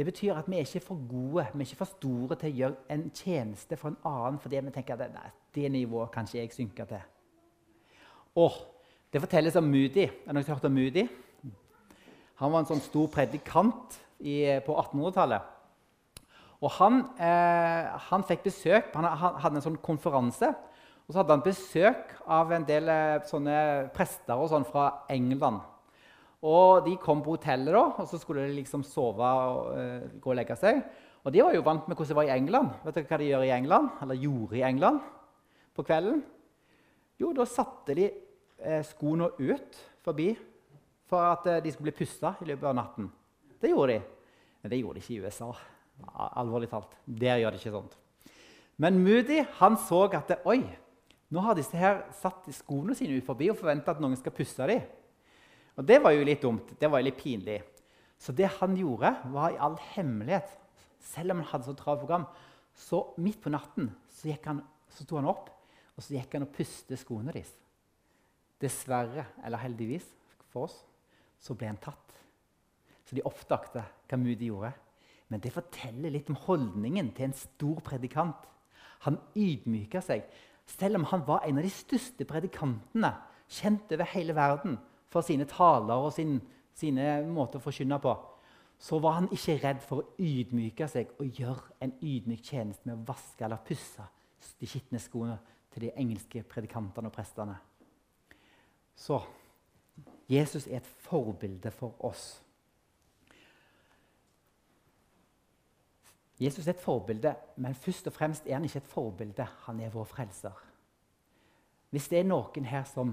Det 0.00 0.06
betyr 0.06 0.32
at 0.32 0.46
vi 0.48 0.56
er 0.56 0.64
ikke 0.64 0.80
for 0.80 0.96
gode, 1.10 1.42
vi 1.52 1.60
er 1.60 1.66
ikke 1.66 1.76
for 1.76 1.90
store 1.92 2.36
til 2.40 2.48
å 2.48 2.56
gjøre 2.56 2.94
en 2.94 3.02
tjeneste 3.12 3.76
for 3.76 3.90
en 3.90 3.98
annen 4.08 4.38
fordi 4.40 4.62
vi 4.64 4.70
tenker 4.72 4.96
at 4.96 5.12
nei, 5.12 5.26
det 5.52 5.68
nivået 5.74 6.08
kan 6.14 6.24
ikke 6.24 6.38
jeg 6.38 6.52
synke 6.54 6.86
til. 6.88 7.02
Og 8.40 8.56
Det 9.12 9.20
fortelles 9.20 9.56
om 9.56 9.64
Moody. 9.64 10.06
Er 10.26 10.32
det 10.32 10.46
hørt 10.46 10.64
om 10.64 10.72
Moody? 10.72 11.02
Han 12.34 12.52
var 12.52 12.62
en 12.62 12.68
sånn 12.70 12.80
stor 12.80 13.10
predikant 13.12 13.98
i, 14.20 14.38
på 14.64 14.72
1800-tallet. 14.72 15.42
Og 16.62 16.72
han, 16.78 17.02
eh, 17.20 17.90
han, 18.06 18.24
fikk 18.24 18.46
besøk 18.46 18.94
Han 18.94 19.04
hadde 19.04 19.56
en 19.58 19.66
sånn 19.66 19.80
konferanse. 19.82 20.48
Og 21.04 21.12
så 21.12 21.20
hadde 21.20 21.36
han 21.36 21.44
besøk 21.44 22.14
av 22.24 22.56
en 22.56 22.64
del 22.64 22.88
eh, 22.88 23.90
prester 23.92 24.48
sånn 24.48 24.64
fra 24.64 24.88
England. 25.12 25.60
Og 26.40 26.84
De 26.86 26.96
kom 26.96 27.20
på 27.22 27.34
hotellet, 27.36 27.72
da, 27.74 27.84
og 28.00 28.08
så 28.08 28.18
skulle 28.20 28.46
de 28.48 28.56
liksom 28.56 28.84
sove 28.86 29.20
og 29.20 29.72
uh, 29.76 30.20
gå 30.20 30.32
og 30.32 30.38
legge 30.38 30.56
seg. 30.56 30.80
Og 31.24 31.34
De 31.34 31.42
var 31.44 31.54
jo 31.54 31.64
vant 31.66 31.88
med 31.88 31.96
hvordan 31.96 32.08
det 32.08 32.16
var 32.16 32.28
i 32.28 32.36
England. 32.38 32.70
Vet 32.84 32.96
dere 32.96 33.10
hva 33.10 33.18
de 33.20 33.28
gjør 33.28 33.44
i 33.44 33.54
England? 33.58 33.90
Eller 34.02 34.22
gjorde 34.22 34.56
i 34.56 34.64
England 34.64 35.02
på 35.76 35.84
kvelden? 35.84 36.22
Jo, 37.20 37.34
da 37.36 37.44
satte 37.44 37.96
de 37.98 38.06
eh, 38.08 38.80
skoene 38.88 39.28
ut 39.36 39.80
forbi 40.00 40.30
for 41.10 41.26
at 41.26 41.48
eh, 41.50 41.60
de 41.60 41.72
skulle 41.74 41.90
bli 41.90 41.98
pussa 41.98 42.32
i 42.40 42.48
løpet 42.48 42.70
av 42.70 42.78
natten. 42.78 43.10
Det 43.60 43.74
gjorde 43.74 43.98
de. 43.98 44.00
Men 44.62 44.72
det 44.72 44.78
gjorde 44.80 44.96
de 44.96 45.04
ikke 45.04 45.16
i 45.18 45.20
USA. 45.26 45.50
Alvorlig 46.40 46.70
talt. 46.70 46.96
Der 47.04 47.42
gjør 47.42 47.52
de 47.52 47.60
ikke 47.60 47.74
sånt. 47.74 47.98
Men 48.80 49.02
Moody 49.04 49.42
han 49.58 49.76
så 49.76 50.06
at 50.16 50.38
oi, 50.48 50.62
nå 51.28 51.44
har 51.44 51.58
disse 51.58 51.76
her 51.76 52.06
satt 52.16 52.48
skoene 52.56 52.96
sine 52.96 53.18
ut 53.20 53.26
forbi 53.26 53.50
og 53.52 53.58
forventa 53.60 53.92
at 53.92 54.00
noen 54.00 54.16
skal 54.16 54.32
pusse 54.32 54.68
dem. 54.70 54.86
Og 55.80 55.86
Det 55.88 55.96
var 56.02 56.12
jo 56.12 56.24
litt 56.28 56.42
dumt. 56.44 56.74
Det 56.76 56.90
var 56.90 57.00
jo 57.00 57.08
litt 57.08 57.20
pinlig. 57.20 57.62
Så 58.20 58.34
det 58.36 58.50
han 58.58 58.76
gjorde, 58.76 59.14
var 59.32 59.54
i 59.54 59.60
all 59.64 59.78
hemmelighet, 59.94 60.50
selv 61.00 61.32
om 61.32 61.40
han 61.40 61.48
hadde 61.54 61.70
så 61.70 61.76
travelt 61.78 62.04
program, 62.04 62.26
så 62.76 63.00
midt 63.16 63.40
på 63.40 63.52
natten 63.52 63.88
så, 64.12 64.28
han, 64.44 64.60
så 64.92 65.06
sto 65.06 65.16
han 65.16 65.28
opp 65.30 65.48
og 65.96 66.04
så 66.04 66.14
gikk 66.14 66.36
han 66.36 66.44
og 66.46 66.52
puste 66.52 66.96
skoene 67.00 67.32
deres. 67.32 67.50
Dessverre, 68.60 69.24
eller 69.44 69.60
heldigvis 69.60 70.06
for 70.52 70.68
oss, 70.68 70.76
så 71.40 71.56
ble 71.56 71.70
han 71.70 71.80
tatt. 71.80 72.14
Så 73.08 73.16
de 73.16 73.24
oppdagte 73.24 73.82
hva 74.08 74.20
Moody 74.20 74.50
gjorde. 74.50 74.74
Men 75.32 75.40
det 75.40 75.52
forteller 75.54 76.12
litt 76.12 76.28
om 76.32 76.38
holdningen 76.44 77.12
til 77.16 77.28
en 77.30 77.36
stor 77.36 77.80
predikant. 77.84 78.44
Han 79.06 79.16
ydmyka 79.36 80.00
seg. 80.04 80.24
Selv 80.68 81.00
om 81.00 81.08
han 81.12 81.24
var 81.26 81.44
en 81.44 81.60
av 81.60 81.64
de 81.64 81.72
største 81.72 82.26
predikantene, 82.28 83.12
kjent 83.50 83.92
over 83.96 84.08
hele 84.12 84.36
verden, 84.36 84.76
for 85.10 85.26
sine 85.26 85.46
taler 85.50 85.94
og 85.98 86.12
sin, 86.14 86.38
sine 86.76 87.20
måter 87.26 87.60
å 87.60 87.64
forkynne 87.64 87.98
på, 88.02 88.14
så 88.80 88.98
var 89.02 89.18
han 89.18 89.28
ikke 89.34 89.58
redd 89.60 89.82
for 89.84 90.00
å 90.00 90.22
ydmyke 90.22 90.86
seg 90.88 91.10
og 91.20 91.40
gjøre 91.40 91.74
en 91.84 91.92
ydmyk 92.00 92.44
tjeneste 92.46 92.88
med 92.88 92.96
å 92.96 93.08
vaske 93.10 93.44
eller 93.44 93.60
pusse 93.66 94.06
de 94.60 94.68
skitne 94.68 95.00
skoene 95.02 95.36
til 95.70 95.84
de 95.84 95.90
engelske 96.00 96.42
predikantene 96.48 97.10
og 97.10 97.14
prestene. 97.14 97.58
Så 98.96 99.20
Jesus 100.30 100.66
er 100.66 100.80
et 100.80 100.88
forbilde 101.04 101.72
for 101.74 101.98
oss. 102.06 102.40
Jesus 106.40 106.66
er 106.66 106.72
et 106.72 106.80
forbilde, 106.80 107.34
men 107.56 107.74
først 107.74 108.06
og 108.08 108.16
fremst 108.16 108.46
er 108.46 108.56
han 108.56 108.64
ikke 108.64 108.80
et 108.80 108.92
forbilde. 108.92 109.46
Han 109.66 109.80
er 109.80 109.92
vår 109.92 110.06
frelser. 110.08 110.56
Hvis 111.90 112.08
det 112.08 112.22
er 112.22 112.28
noen 112.30 112.64
her 112.64 112.86
som 112.88 113.12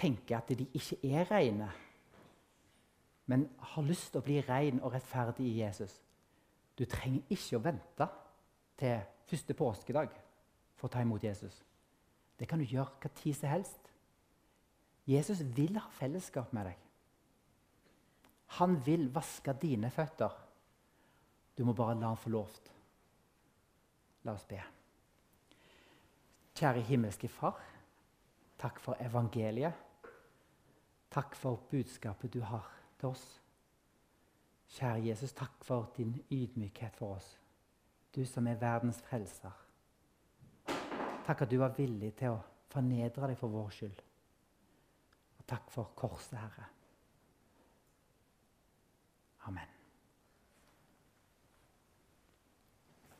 tenker 0.00 0.38
at 0.38 0.50
de 0.56 0.66
ikke 0.74 0.98
er 1.12 1.28
rene, 1.30 1.68
men 3.30 3.46
har 3.72 3.86
lyst 3.86 4.10
til 4.10 4.22
å 4.22 4.26
bli 4.26 4.40
ren 4.42 4.80
og 4.82 4.94
rettferdig 4.94 5.46
i 5.46 5.58
Jesus 5.60 6.00
Du 6.78 6.86
trenger 6.88 7.28
ikke 7.30 7.58
å 7.58 7.62
vente 7.62 8.06
til 8.80 9.02
første 9.28 9.54
påskedag 9.54 10.14
for 10.78 10.88
å 10.88 10.92
ta 10.94 11.02
imot 11.04 11.24
Jesus. 11.24 11.58
Det 12.38 12.48
kan 12.48 12.58
du 12.58 12.64
gjøre 12.64 12.96
hva 13.02 13.10
tid 13.18 13.36
som 13.36 13.50
helst. 13.52 13.90
Jesus 15.04 15.42
vil 15.56 15.76
ha 15.76 15.90
fellesskap 15.92 16.54
med 16.56 16.70
deg. 16.70 16.78
Han 18.56 18.78
vil 18.86 19.10
vaske 19.12 19.52
dine 19.60 19.90
føtter. 19.92 20.32
Du 21.52 21.66
må 21.68 21.74
bare 21.76 21.98
la 22.00 22.14
ham 22.14 22.18
få 22.18 22.32
lov. 22.32 22.56
La 24.24 24.32
oss 24.32 24.48
be. 24.48 24.62
Kjære 26.56 26.86
himmelske 26.88 27.28
Far. 27.28 27.60
Takk 28.60 28.80
for 28.80 28.96
evangeliet. 29.04 29.89
Takk 31.10 31.34
for 31.36 31.56
budskapet 31.70 32.32
du 32.34 32.40
har 32.40 32.70
til 32.98 33.08
oss. 33.08 33.24
Kjære 34.70 35.06
Jesus, 35.06 35.32
takk 35.32 35.64
for 35.66 35.90
din 35.96 36.14
ydmykhet 36.30 36.96
for 36.96 37.16
oss. 37.16 37.32
Du 38.14 38.24
som 38.26 38.46
er 38.46 38.60
verdens 38.60 39.02
frelser. 39.02 39.56
Takk 41.26 41.42
at 41.42 41.50
du 41.50 41.58
var 41.58 41.74
villig 41.76 42.12
til 42.18 42.36
å 42.36 42.44
fornedre 42.70 43.32
deg 43.32 43.38
for 43.38 43.50
vår 43.50 43.74
skyld. 43.74 44.06
Og 45.38 45.46
takk 45.50 45.74
for 45.74 45.90
korset, 45.98 46.38
Herre. 46.38 46.70
Amen. 49.50 49.79